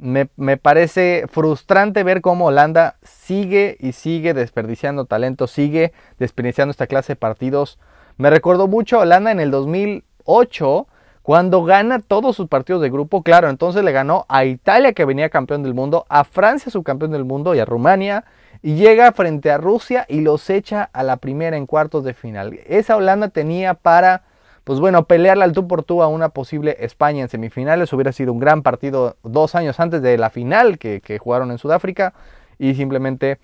Me, 0.02 0.28
me, 0.36 0.56
parece 0.56 1.26
frustrante 1.30 2.02
ver 2.02 2.20
cómo 2.20 2.46
Holanda 2.46 2.96
sigue 3.02 3.76
y 3.78 3.92
sigue 3.92 4.34
desperdiciando 4.34 5.04
talento, 5.04 5.46
sigue 5.46 5.92
desperdiciando 6.18 6.72
esta 6.72 6.88
clase 6.88 7.12
de 7.12 7.16
partidos 7.16 7.78
me 8.16 8.30
recordó 8.30 8.68
mucho 8.68 8.98
a 8.98 9.00
Holanda 9.00 9.30
en 9.30 9.40
el 9.40 9.50
2008, 9.50 10.86
cuando 11.22 11.64
gana 11.64 12.00
todos 12.00 12.36
sus 12.36 12.48
partidos 12.48 12.82
de 12.82 12.90
grupo. 12.90 13.22
Claro, 13.22 13.48
entonces 13.48 13.82
le 13.84 13.92
ganó 13.92 14.26
a 14.28 14.44
Italia, 14.44 14.92
que 14.92 15.04
venía 15.04 15.30
campeón 15.30 15.62
del 15.62 15.74
mundo, 15.74 16.04
a 16.08 16.24
Francia, 16.24 16.70
su 16.70 16.82
campeón 16.82 17.12
del 17.12 17.24
mundo, 17.24 17.54
y 17.54 17.60
a 17.60 17.64
Rumania. 17.64 18.24
Y 18.62 18.74
llega 18.74 19.12
frente 19.12 19.50
a 19.50 19.58
Rusia 19.58 20.06
y 20.08 20.20
los 20.20 20.48
echa 20.50 20.88
a 20.92 21.02
la 21.02 21.16
primera 21.16 21.56
en 21.56 21.66
cuartos 21.66 22.04
de 22.04 22.14
final. 22.14 22.60
Esa 22.66 22.96
Holanda 22.96 23.28
tenía 23.28 23.74
para, 23.74 24.22
pues 24.64 24.78
bueno, 24.78 25.06
pelearle 25.06 25.44
al 25.44 25.52
tú 25.52 25.66
por 25.66 25.82
tú 25.82 26.02
a 26.02 26.08
una 26.08 26.28
posible 26.28 26.76
España 26.80 27.22
en 27.22 27.28
semifinales. 27.28 27.92
Hubiera 27.92 28.12
sido 28.12 28.32
un 28.32 28.38
gran 28.38 28.62
partido 28.62 29.16
dos 29.24 29.54
años 29.54 29.80
antes 29.80 30.02
de 30.02 30.16
la 30.18 30.30
final 30.30 30.78
que, 30.78 31.18
jugaron 31.20 31.50
en 31.50 31.58
Sudáfrica. 31.58 32.14
Y 32.58 32.74
simplemente 32.74 33.38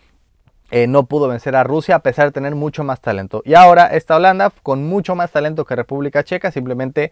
eh, 0.71 0.87
no 0.87 1.07
pudo 1.07 1.27
vencer 1.27 1.57
a 1.57 1.65
Rusia 1.65 1.97
a 1.97 1.99
pesar 2.01 2.27
de 2.27 2.33
tener 2.33 2.55
mucho 2.55 2.85
más 2.85 3.01
talento. 3.01 3.43
Y 3.45 3.55
ahora 3.55 3.87
esta 3.87 4.17
Holanda, 4.17 4.53
con 4.63 4.87
mucho 4.87 5.17
más 5.17 5.33
talento 5.33 5.65
que 5.65 5.75
República 5.75 6.23
Checa, 6.23 6.53
simplemente 6.53 7.11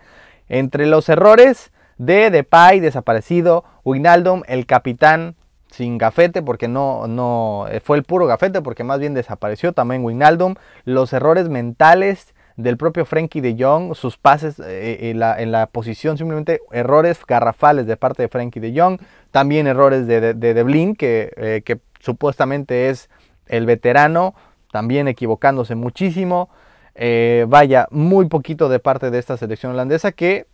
entre 0.49 0.87
los 0.87 1.09
errores 1.09 1.73
de 1.99 2.31
Depay, 2.31 2.79
desaparecido, 2.79 3.65
Wijnaldum, 3.85 4.43
el 4.47 4.67
capitán 4.67 5.35
sin 5.69 5.99
gafete, 5.99 6.43
porque 6.43 6.69
no, 6.69 7.09
no 7.09 7.67
eh, 7.69 7.81
fue 7.81 7.97
el 7.97 8.05
puro 8.05 8.27
gafete, 8.27 8.63
porque 8.63 8.85
más 8.85 9.01
bien 9.01 9.15
desapareció 9.15 9.73
también 9.73 10.05
Wijnaldum, 10.05 10.55
los 10.85 11.13
errores 11.13 11.49
mentales 11.49 12.36
del 12.57 12.77
propio 12.77 13.05
Frankie 13.05 13.41
de 13.41 13.57
Jong, 13.59 13.95
sus 13.95 14.17
pases 14.17 14.59
eh, 14.59 15.11
en, 15.11 15.19
la, 15.19 15.67
posición, 15.67 16.17
simplemente 16.17 16.61
errores 16.73 17.21
garrafales 17.27 17.87
de 17.87 17.97
parte 17.97 18.23
de 18.23 18.29
Frankie 18.29 18.61
de 18.61 18.79
Jong, 18.79 18.99
también 19.31 19.67
errores 19.67 20.07
de, 20.07 20.35
de, 20.35 20.55
de, 20.55 20.63
Blin, 20.63 20.97
que, 20.97 21.63
que 21.65 21.79
supuestamente 22.01 22.89
es 22.89 23.11
el 23.47 23.67
veterano 23.67 24.35
también 24.77 25.09
equivocándose 25.09 25.75
muchísimo. 25.75 26.51
Eh, 26.95 27.47
vaya, 27.49 27.89
muy 27.91 28.27
poquito 28.27 28.69
de 28.69 28.79
parte 28.79 29.11
de 29.11 29.19
esta 29.19 29.37
selección 29.37 29.73
holandesa 29.73 30.13
que 30.13 30.47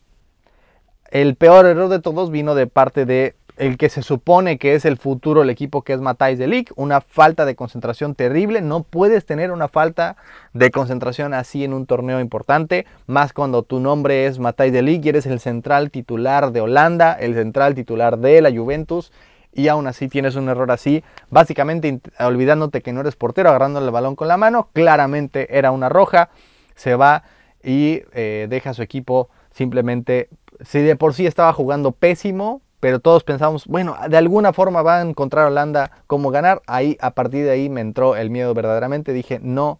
el 1.10 1.34
peor 1.36 1.66
error 1.66 1.88
de 1.88 2.00
todos 2.00 2.30
vino 2.30 2.54
de 2.54 2.68
parte 2.68 3.04
de 3.04 3.34
el 3.56 3.76
que 3.76 3.88
se 3.88 4.02
supone 4.02 4.58
que 4.58 4.74
es 4.74 4.84
el 4.84 4.96
futuro 4.96 5.42
el 5.42 5.50
equipo 5.50 5.82
que 5.82 5.92
es 5.92 6.00
Matthijs 6.00 6.38
de 6.38 6.46
Ligt, 6.46 6.70
una 6.76 7.00
falta 7.00 7.44
de 7.44 7.54
concentración 7.54 8.14
terrible, 8.14 8.60
no 8.60 8.82
puedes 8.82 9.26
tener 9.26 9.50
una 9.52 9.68
falta 9.68 10.16
de 10.52 10.70
concentración 10.70 11.34
así 11.34 11.64
en 11.64 11.74
un 11.74 11.86
torneo 11.86 12.20
importante, 12.20 12.86
más 13.06 13.32
cuando 13.32 13.62
tu 13.62 13.80
nombre 13.80 14.26
es 14.26 14.38
Matthijs 14.38 14.72
de 14.72 14.82
Ligt 14.82 15.04
y 15.04 15.08
eres 15.10 15.26
el 15.26 15.40
central 15.40 15.90
titular 15.90 16.52
de 16.52 16.60
Holanda, 16.60 17.12
el 17.12 17.34
central 17.34 17.74
titular 17.74 18.18
de 18.18 18.40
la 18.40 18.50
Juventus 18.50 19.12
y 19.52 19.68
aún 19.68 19.86
así 19.86 20.08
tienes 20.08 20.34
un 20.36 20.48
error 20.48 20.70
así, 20.70 21.04
básicamente 21.30 22.00
olvidándote 22.18 22.80
que 22.80 22.92
no 22.92 23.02
eres 23.02 23.16
portero, 23.16 23.50
agarrando 23.50 23.84
el 23.84 23.90
balón 23.90 24.16
con 24.16 24.28
la 24.28 24.38
mano, 24.38 24.70
claramente 24.72 25.56
era 25.56 25.70
una 25.70 25.88
roja, 25.88 26.30
se 26.74 26.94
va 26.94 27.24
y 27.62 28.02
eh, 28.12 28.46
deja 28.48 28.70
a 28.70 28.74
su 28.74 28.82
equipo 28.82 29.28
simplemente, 29.52 30.30
si 30.62 30.80
de 30.80 30.96
por 30.96 31.12
sí 31.12 31.26
estaba 31.26 31.52
jugando 31.52 31.92
pésimo, 31.92 32.62
pero 32.82 32.98
todos 32.98 33.22
pensamos, 33.22 33.68
bueno, 33.68 33.94
de 34.08 34.16
alguna 34.16 34.52
forma 34.52 34.82
va 34.82 34.98
a 34.98 35.02
encontrar 35.02 35.46
Holanda 35.46 35.92
cómo 36.08 36.32
ganar, 36.32 36.62
ahí 36.66 36.98
a 37.00 37.12
partir 37.12 37.44
de 37.44 37.52
ahí 37.52 37.68
me 37.68 37.80
entró 37.80 38.16
el 38.16 38.28
miedo 38.28 38.52
verdaderamente, 38.54 39.12
dije, 39.12 39.38
no, 39.40 39.78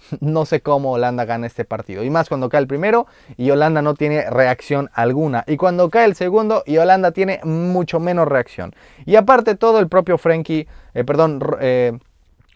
no 0.20 0.44
sé 0.46 0.60
cómo 0.60 0.90
Holanda 0.90 1.24
gana 1.26 1.46
este 1.46 1.64
partido. 1.64 2.02
Y 2.02 2.10
más 2.10 2.28
cuando 2.28 2.48
cae 2.48 2.62
el 2.62 2.66
primero 2.66 3.06
y 3.36 3.52
Holanda 3.52 3.82
no 3.82 3.94
tiene 3.94 4.28
reacción 4.28 4.90
alguna. 4.94 5.44
Y 5.46 5.58
cuando 5.58 5.90
cae 5.90 6.06
el 6.06 6.16
segundo 6.16 6.64
y 6.66 6.78
Holanda 6.78 7.12
tiene 7.12 7.38
mucho 7.44 8.00
menos 8.00 8.26
reacción. 8.26 8.74
Y 9.06 9.14
aparte 9.14 9.54
todo 9.54 9.78
el 9.78 9.86
propio 9.86 10.18
Frankie, 10.18 10.66
eh, 10.92 11.04
perdón, 11.04 11.38
eh, 11.60 11.96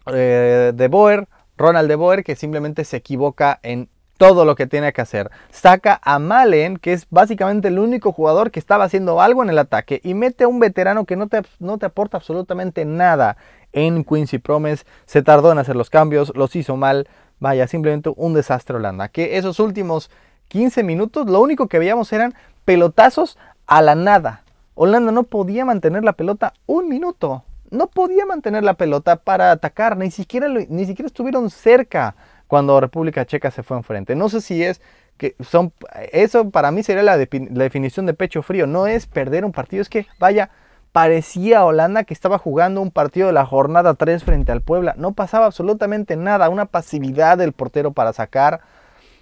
eh, 0.07 0.73
de 0.75 0.87
Boer, 0.89 1.29
Ronald 1.55 1.87
de 1.87 1.95
Boer, 1.95 2.25
que 2.25 2.35
simplemente 2.35 2.83
se 2.83 2.97
equivoca 2.97 3.61
en 3.63 3.87
todo 4.17 4.45
lo 4.45 4.55
que 4.55 4.67
tiene 4.67 4.93
que 4.93 5.01
hacer. 5.01 5.29
Saca 5.51 5.99
a 6.03 6.19
Malen, 6.19 6.77
que 6.77 6.93
es 6.93 7.07
básicamente 7.09 7.67
el 7.67 7.79
único 7.79 8.11
jugador 8.11 8.51
que 8.51 8.59
estaba 8.59 8.85
haciendo 8.85 9.21
algo 9.21 9.43
en 9.43 9.49
el 9.49 9.59
ataque, 9.59 10.01
y 10.03 10.13
mete 10.13 10.45
a 10.45 10.47
un 10.47 10.59
veterano 10.59 11.05
que 11.05 11.15
no 11.15 11.27
te, 11.27 11.41
no 11.59 11.77
te 11.77 11.85
aporta 11.85 12.17
absolutamente 12.17 12.85
nada 12.85 13.37
en 13.73 14.03
Quincy 14.03 14.39
Promise. 14.39 14.85
Se 15.05 15.21
tardó 15.21 15.51
en 15.51 15.59
hacer 15.59 15.75
los 15.75 15.89
cambios, 15.89 16.31
los 16.35 16.55
hizo 16.55 16.77
mal. 16.77 17.07
Vaya, 17.39 17.67
simplemente 17.67 18.11
un 18.15 18.33
desastre 18.33 18.77
Holanda. 18.77 19.09
Que 19.09 19.37
esos 19.37 19.59
últimos 19.59 20.09
15 20.47 20.83
minutos 20.83 21.27
lo 21.27 21.41
único 21.41 21.67
que 21.67 21.79
veíamos 21.79 22.11
eran 22.13 22.33
pelotazos 22.63 23.37
a 23.67 23.81
la 23.81 23.95
nada. 23.95 24.43
Holanda 24.75 25.11
no 25.11 25.23
podía 25.23 25.65
mantener 25.65 26.03
la 26.03 26.13
pelota 26.13 26.53
un 26.65 26.87
minuto. 26.87 27.43
No 27.71 27.87
podía 27.87 28.25
mantener 28.25 28.63
la 28.63 28.75
pelota 28.75 29.17
para 29.17 29.51
atacar. 29.51 29.97
Ni 29.97 30.11
siquiera, 30.11 30.47
ni 30.47 30.85
siquiera 30.85 31.07
estuvieron 31.07 31.49
cerca 31.49 32.15
cuando 32.47 32.79
República 32.79 33.25
Checa 33.25 33.51
se 33.51 33.63
fue 33.63 33.77
enfrente. 33.77 34.15
No 34.15 34.29
sé 34.29 34.41
si 34.41 34.63
es 34.63 34.81
que 35.17 35.35
son... 35.39 35.73
Eso 36.11 36.49
para 36.49 36.71
mí 36.71 36.83
sería 36.83 37.03
la, 37.03 37.17
definición 37.17 38.05
de 38.05 38.13
pecho 38.13 38.41
frío. 38.41 38.67
No 38.67 38.87
es 38.87 39.07
perder 39.07 39.45
un 39.45 39.51
partido. 39.51 39.81
Es 39.81 39.89
que, 39.89 40.07
vaya, 40.19 40.49
parecía 40.91 41.65
Holanda 41.65 42.03
que 42.03 42.13
estaba 42.13 42.37
jugando 42.37 42.81
un 42.81 42.91
partido 42.91 43.27
de 43.27 43.33
la 43.33 43.45
jornada 43.45 43.93
3 43.93 44.23
frente 44.23 44.51
al 44.51 44.61
Puebla. 44.61 44.93
No 44.97 45.13
pasaba 45.13 45.45
absolutamente 45.45 46.15
nada, 46.15 46.49
una 46.49 46.65
pasividad 46.65 47.37
del 47.37 47.53
portero 47.53 47.91
para 47.91 48.13
sacar. 48.13 48.61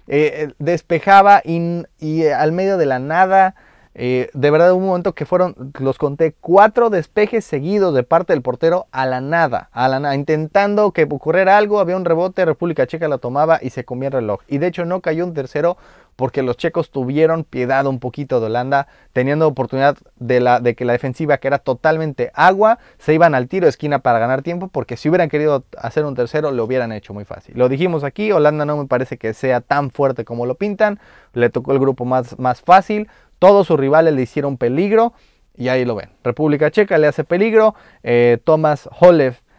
Eh, 0.06 0.32
eh, 0.34 0.54
despejaba 0.58 1.40
y, 1.44 2.26
al 2.26 2.52
medio 2.52 2.76
de 2.76 2.86
la 2.86 2.98
nada 2.98 3.54
eh, 3.94 4.30
de 4.32 4.50
verdad 4.50 4.72
un 4.72 4.86
momento 4.86 5.14
que 5.14 5.24
fueron, 5.24 5.72
los 5.78 5.98
conté, 5.98 6.34
cuatro 6.40 6.90
despejes 6.90 7.44
seguidos 7.44 7.94
de 7.94 8.02
parte 8.02 8.32
del 8.32 8.42
portero 8.42 8.86
a 8.90 9.06
la 9.06 9.20
nada, 9.20 9.68
a 9.72 9.88
la 9.88 10.00
nada, 10.00 10.14
intentando 10.14 10.90
que 10.92 11.04
ocurriera 11.04 11.56
algo, 11.56 11.78
había 11.78 11.96
un 11.96 12.04
rebote, 12.04 12.44
República 12.44 12.86
Checa 12.86 13.06
la 13.06 13.18
tomaba 13.18 13.60
y 13.62 13.70
se 13.70 13.84
comía 13.84 14.08
el 14.08 14.14
reloj. 14.14 14.40
Y 14.48 14.58
de 14.58 14.66
hecho 14.66 14.84
no 14.84 15.00
cayó 15.00 15.24
un 15.24 15.34
tercero 15.34 15.76
porque 16.16 16.42
los 16.42 16.56
checos 16.56 16.90
tuvieron 16.90 17.44
piedad 17.44 17.86
un 17.86 17.98
poquito 17.98 18.40
de 18.40 18.46
Holanda, 18.46 18.86
teniendo 19.12 19.46
oportunidad 19.46 19.96
de, 20.16 20.40
la, 20.40 20.60
de 20.60 20.74
que 20.74 20.84
la 20.84 20.92
defensiva, 20.92 21.38
que 21.38 21.48
era 21.48 21.58
totalmente 21.58 22.30
agua, 22.34 22.78
se 22.98 23.14
iban 23.14 23.34
al 23.34 23.48
tiro 23.48 23.66
de 23.66 23.70
esquina 23.70 23.98
para 23.98 24.18
ganar 24.18 24.42
tiempo, 24.42 24.68
porque 24.68 24.96
si 24.96 25.08
hubieran 25.08 25.28
querido 25.28 25.64
hacer 25.76 26.04
un 26.04 26.14
tercero, 26.14 26.50
lo 26.52 26.64
hubieran 26.64 26.92
hecho 26.92 27.14
muy 27.14 27.24
fácil. 27.24 27.56
Lo 27.56 27.68
dijimos 27.68 28.04
aquí, 28.04 28.32
Holanda 28.32 28.64
no 28.64 28.76
me 28.76 28.86
parece 28.86 29.18
que 29.18 29.34
sea 29.34 29.60
tan 29.60 29.90
fuerte 29.90 30.24
como 30.24 30.46
lo 30.46 30.54
pintan, 30.54 31.00
le 31.32 31.50
tocó 31.50 31.72
el 31.72 31.80
grupo 31.80 32.04
más, 32.04 32.38
más 32.38 32.60
fácil, 32.60 33.08
todos 33.38 33.66
sus 33.66 33.78
rivales 33.78 34.14
le 34.14 34.22
hicieron 34.22 34.56
peligro 34.56 35.12
y 35.56 35.68
ahí 35.68 35.84
lo 35.84 35.94
ven. 35.94 36.10
República 36.22 36.70
Checa 36.70 36.98
le 36.98 37.06
hace 37.06 37.24
peligro. 37.24 37.74
Eh, 38.02 38.38
Thomas 38.44 38.88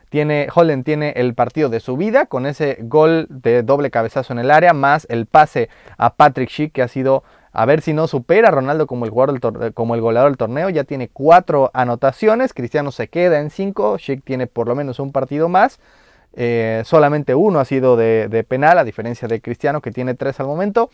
tiene, 0.09 0.49
tiene 0.83 1.13
el 1.15 1.33
partido 1.33 1.69
de 1.69 1.79
su 1.79 1.97
vida 1.97 2.25
con 2.25 2.45
ese 2.45 2.77
gol 2.81 3.27
de 3.29 3.63
doble 3.63 3.91
cabezazo 3.91 4.33
en 4.33 4.39
el 4.39 4.51
área, 4.51 4.73
más 4.73 5.07
el 5.09 5.25
pase 5.25 5.69
a 5.97 6.15
Patrick 6.15 6.49
Schick 6.49 6.73
que 6.73 6.81
ha 6.81 6.87
sido 6.87 7.23
a 7.51 7.65
ver 7.65 7.81
si 7.81 7.93
no 7.93 8.07
supera 8.07 8.49
a 8.49 8.51
Ronaldo 8.51 8.85
como 8.85 9.05
el, 9.05 9.11
como 9.73 9.95
el 9.95 10.01
goleador 10.01 10.31
del 10.31 10.37
torneo. 10.37 10.69
Ya 10.69 10.83
tiene 10.83 11.07
cuatro 11.07 11.71
anotaciones. 11.73 12.53
Cristiano 12.53 12.91
se 12.91 13.07
queda 13.07 13.39
en 13.39 13.49
cinco. 13.49 13.97
Schick 13.97 14.25
tiene 14.25 14.45
por 14.47 14.67
lo 14.67 14.75
menos 14.75 14.99
un 14.99 15.13
partido 15.13 15.47
más. 15.47 15.79
Eh, 16.33 16.81
solamente 16.83 17.33
uno 17.33 17.59
ha 17.59 17.65
sido 17.65 17.95
de 17.95 18.45
penal, 18.45 18.77
a 18.77 18.83
diferencia 18.83 19.29
de 19.29 19.39
Cristiano 19.39 19.81
que 19.81 19.91
tiene 19.91 20.15
tres 20.15 20.37
al 20.41 20.47
momento. 20.47 20.89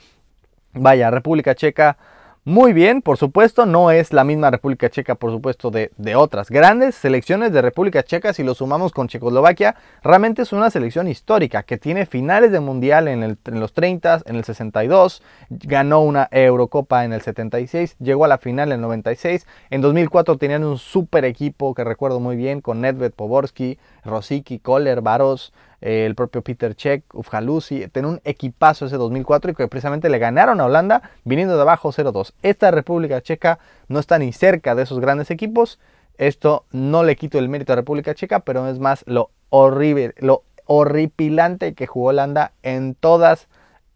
Vaya, 0.74 1.10
República 1.10 1.56
Checa 1.56 1.98
muy 2.44 2.74
bien, 2.74 3.04
por 3.04 3.18
supuesto, 3.18 3.68
no 3.68 3.92
es 3.92 4.14
la 4.14 4.24
misma 4.24 4.50
República 4.50 4.90
Checa, 4.90 5.14
por 5.14 5.30
supuesto, 5.30 5.70
de, 5.70 5.92
otras 6.16 6.50
grandes 6.50 6.96
selecciones 6.96 7.54
de 7.54 7.62
República 7.62 8.02
Checa, 8.02 8.34
si 8.34 8.42
lo 8.42 8.56
sumamos 8.56 8.94
con 8.94 9.08
Checoslovaquia, 9.08 9.76
realmente 10.02 10.42
es 10.42 10.52
una 10.52 10.72
selección 10.72 11.08
histórica 11.08 11.62
que 11.62 11.78
tiene 11.78 12.08
finales 12.08 12.52
de 12.52 12.60
mundial 12.60 13.08
en, 13.08 13.38
los 13.46 13.74
30, 13.74 14.24
en 14.26 14.36
el 14.38 14.44
62, 14.44 15.22
ganó 15.52 16.02
una 16.02 16.30
Eurocopa 16.32 17.06
en 17.06 17.14
el 17.14 17.22
76, 17.22 17.96
llegó 18.00 18.26
a 18.26 18.28
la 18.28 18.40
final 18.40 18.70
en 18.70 18.78
el 18.78 18.82
96, 18.82 19.46
en 19.70 19.82
2004 19.82 20.40
tenían 20.40 20.64
un 20.64 20.80
super 20.80 21.26
equipo 21.26 21.76
que 21.76 21.84
recuerdo 21.84 22.20
muy 22.20 22.38
bien 22.38 22.62
con 22.62 22.82
Nedved, 22.82 23.12
Poborski, 23.12 23.78
Rosicky, 24.04 24.58
Kohler, 24.58 25.02
Baros, 25.02 25.54
el 25.82 26.14
propio 26.14 26.44
Peter 26.44 26.76
Cech, 26.76 27.04
Ufjalusi, 27.14 27.88
tiene 27.88 28.08
un 28.08 28.22
equipazo 28.24 28.86
ese 28.86 28.98
2004 28.98 29.52
y 29.52 29.56
que 29.56 29.68
precisamente 29.68 30.10
le 30.10 30.20
ganaron 30.20 30.62
a 30.62 30.66
Holanda 30.66 31.02
viniendo 31.24 31.56
de 31.56 31.62
abajo 31.62 31.92
0-2. 31.92 32.34
Esta 32.44 32.70
República 32.70 33.22
Checa 33.22 33.60
no 33.88 34.00
está 34.00 34.20
ni 34.20 34.32
cerca 34.32 34.76
de 34.76 34.84
esos 34.84 35.00
grandes 35.00 35.32
equipos. 35.32 35.80
Esto 36.18 36.66
no 36.72 37.04
le 37.04 37.16
quito 37.16 37.40
el 37.40 37.50
mérito 37.50 37.74
a 37.74 37.78
República 37.78 38.14
Checa, 38.14 38.42
pero 38.42 38.68
es 38.68 38.78
más 38.78 39.04
lo 39.08 39.32
horrible, 39.50 40.14
lo 40.18 40.44
horripilante 40.66 41.74
que 41.74 41.88
jugó 41.88 42.10
Holanda 42.10 42.54
en 42.62 42.94
todas, 42.94 43.48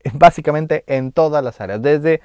básicamente 0.13 0.84
en 0.88 1.12
todas 1.12 1.43
las 1.43 1.62
áreas. 1.62 1.82
Desde 1.84 2.21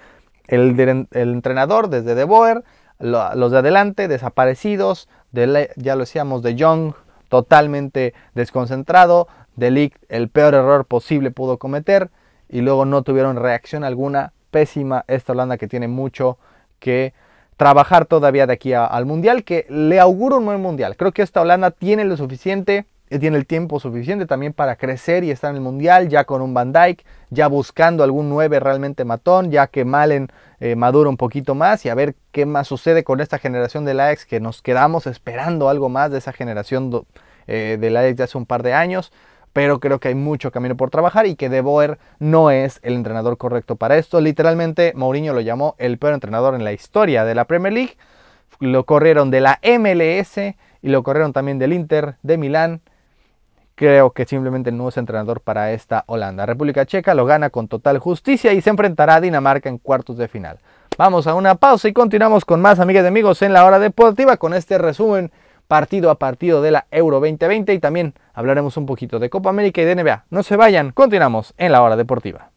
el, 0.49 0.79
entrenador, 1.13 1.89
desde 1.89 2.15
De 2.15 2.25
Boer, 2.25 2.65
los 2.99 3.53
de 3.53 3.59
adelante, 3.59 4.09
desaparecidos, 4.09 5.09
ya 5.33 5.95
lo 5.95 6.01
decíamos, 6.01 6.43
de 6.43 6.55
Young, 6.55 6.95
totalmente 7.29 8.13
desconcentrado, 8.35 9.29
de 9.61 9.93
el 10.09 10.29
peor 10.29 10.55
error 10.55 10.85
posible 10.87 11.31
pudo 11.31 11.59
cometer 11.59 12.11
y 12.49 12.63
luego 12.63 12.85
no 12.85 13.03
tuvieron 13.03 13.37
reacción 13.37 13.85
alguna. 13.85 14.33
Pésima 14.51 15.05
esta 15.07 15.33
Holanda 15.33 15.57
que 15.57 15.69
tiene 15.69 15.87
mucho 15.87 16.37
que 16.81 17.13
trabajar 17.57 18.07
todavía 18.07 18.47
de 18.47 18.55
aquí 18.55 18.73
al 18.73 19.07
Mundial, 19.07 19.45
que 19.45 19.67
le 19.69 20.01
auguro 20.01 20.39
un 20.39 20.47
buen 20.47 20.61
Mundial. 20.61 20.97
Creo 20.97 21.13
que 21.13 21.23
esta 21.23 21.43
Holanda 21.43 21.71
tiene 21.71 22.05
lo 22.05 22.17
suficiente, 22.17 22.87
tiene 23.09 23.37
el 23.37 23.47
tiempo 23.47 23.79
suficiente 23.79 24.27
también 24.27 24.53
para 24.53 24.77
crecer 24.77 25.25
y 25.25 25.31
estar 25.31 25.51
en 25.51 25.57
el 25.57 25.63
Mundial, 25.63 26.09
ya 26.09 26.25
con 26.25 26.43
un 26.43 26.55
Van 26.55 26.73
Dijk, 26.73 27.05
ya 27.29 27.49
buscando 27.49 28.03
algún 28.03 28.29
9 28.29 28.61
realmente 28.61 29.05
matón, 29.05 29.51
ya 29.51 29.67
que 29.67 29.85
Malen 29.85 30.29
eh, 30.59 30.75
madura 30.75 31.11
un 31.11 31.17
poquito 31.17 31.55
más 31.55 31.85
y 31.85 31.91
a 31.91 31.95
ver 31.95 32.17
qué 32.33 32.47
más 32.47 32.67
sucede 32.67 33.05
con 33.05 33.21
esta 33.21 33.39
generación 33.39 33.85
de 33.85 33.95
la 33.95 34.11
ex, 34.11 34.25
que 34.25 34.41
nos 34.41 34.63
quedamos 34.63 35.07
esperando 35.07 35.69
algo 35.69 35.89
más 35.89 36.11
de 36.11 36.19
esa 36.19 36.33
generación 36.33 37.05
eh, 37.47 37.77
de 37.79 37.91
la 37.91 38.09
ex 38.09 38.17
de 38.17 38.25
hace 38.25 38.39
un 38.39 38.47
par 38.47 38.63
de 38.63 38.73
años 38.73 39.13
pero 39.53 39.81
creo 39.81 39.99
que 39.99 40.09
hay 40.09 40.15
mucho 40.15 40.51
camino 40.51 40.77
por 40.77 40.91
trabajar 40.91 41.27
y 41.27 41.35
que 41.35 41.49
De 41.49 41.61
Boer 41.61 41.99
no 42.19 42.51
es 42.51 42.79
el 42.83 42.95
entrenador 42.95 43.37
correcto 43.37 43.77
para 43.77 43.97
esto. 43.97 44.21
Literalmente, 44.21 44.93
Mourinho 44.95 45.33
lo 45.33 45.41
llamó 45.41 45.75
el 45.79 45.99
peor 45.99 46.15
entrenador 46.15 46.55
en 46.55 46.65
la 46.65 46.73
historia 46.73 47.25
de 47.25 47.35
la 47.35 47.47
Premier 47.47 47.73
League. 47.73 47.97
Lo 48.61 48.85
corrieron 48.85 49.31
de 49.31 49.41
la 49.41 49.61
MLS 49.63 50.39
y 50.83 50.89
lo 50.89 51.03
corrieron 51.03 51.33
también 51.33 51.59
del 51.59 51.73
Inter 51.73 52.17
de 52.23 52.39
Milán. 52.39 52.81
Creo 53.75 54.13
que 54.13 54.27
simplemente 54.27 54.73
no 54.73 54.89
es 54.89 54.99
entrenador 54.99 55.41
para 55.41 55.73
esta 55.73 56.05
Holanda. 56.07 56.45
República 56.45 56.85
Checa 56.85 57.15
lo 57.15 57.25
gana 57.25 57.49
con 57.51 57.67
total 57.67 57.99
justicia 57.99 58.53
y 58.53 58.61
se 58.61 58.71
enfrentará 58.71 59.17
a 59.17 59.21
Dinamarca 59.21 59.69
en 59.69 59.79
cuartos 59.79 60.19
de 60.19 60.29
final. 60.29 60.59
Vamos 60.99 61.27
a 61.27 61.35
una 61.35 61.55
pausa 61.55 61.89
y 61.89 61.95
continuamos 61.95 62.45
con 62.45 62.61
más 62.61 62.79
amigas 62.79 63.05
y 63.05 63.09
amigos 63.09 63.41
en 63.41 63.55
la 63.55 63.65
hora 63.65 63.79
deportiva 63.79 64.37
con 64.37 64.53
este 64.53 64.77
resumen 64.77 65.33
partido 65.71 66.11
a 66.11 66.19
partido 66.19 66.63
de 66.63 66.73
la 66.73 66.89
Euro 66.91 67.21
2020 67.21 67.73
y 67.73 67.79
también 67.79 68.15
hablaremos 68.35 68.77
un 68.77 68.87
poquito 68.87 69.21
de 69.21 69.31
Copa 69.31 69.51
América 69.51 69.81
y 69.81 69.85
de 69.85 69.95
NBA. 69.95 70.25
No 70.29 70.43
se 70.43 70.57
vayan, 70.57 70.91
continuamos 70.91 71.55
en 71.59 71.71
la 71.71 71.81
hora 71.81 71.95
deportiva. 71.95 72.50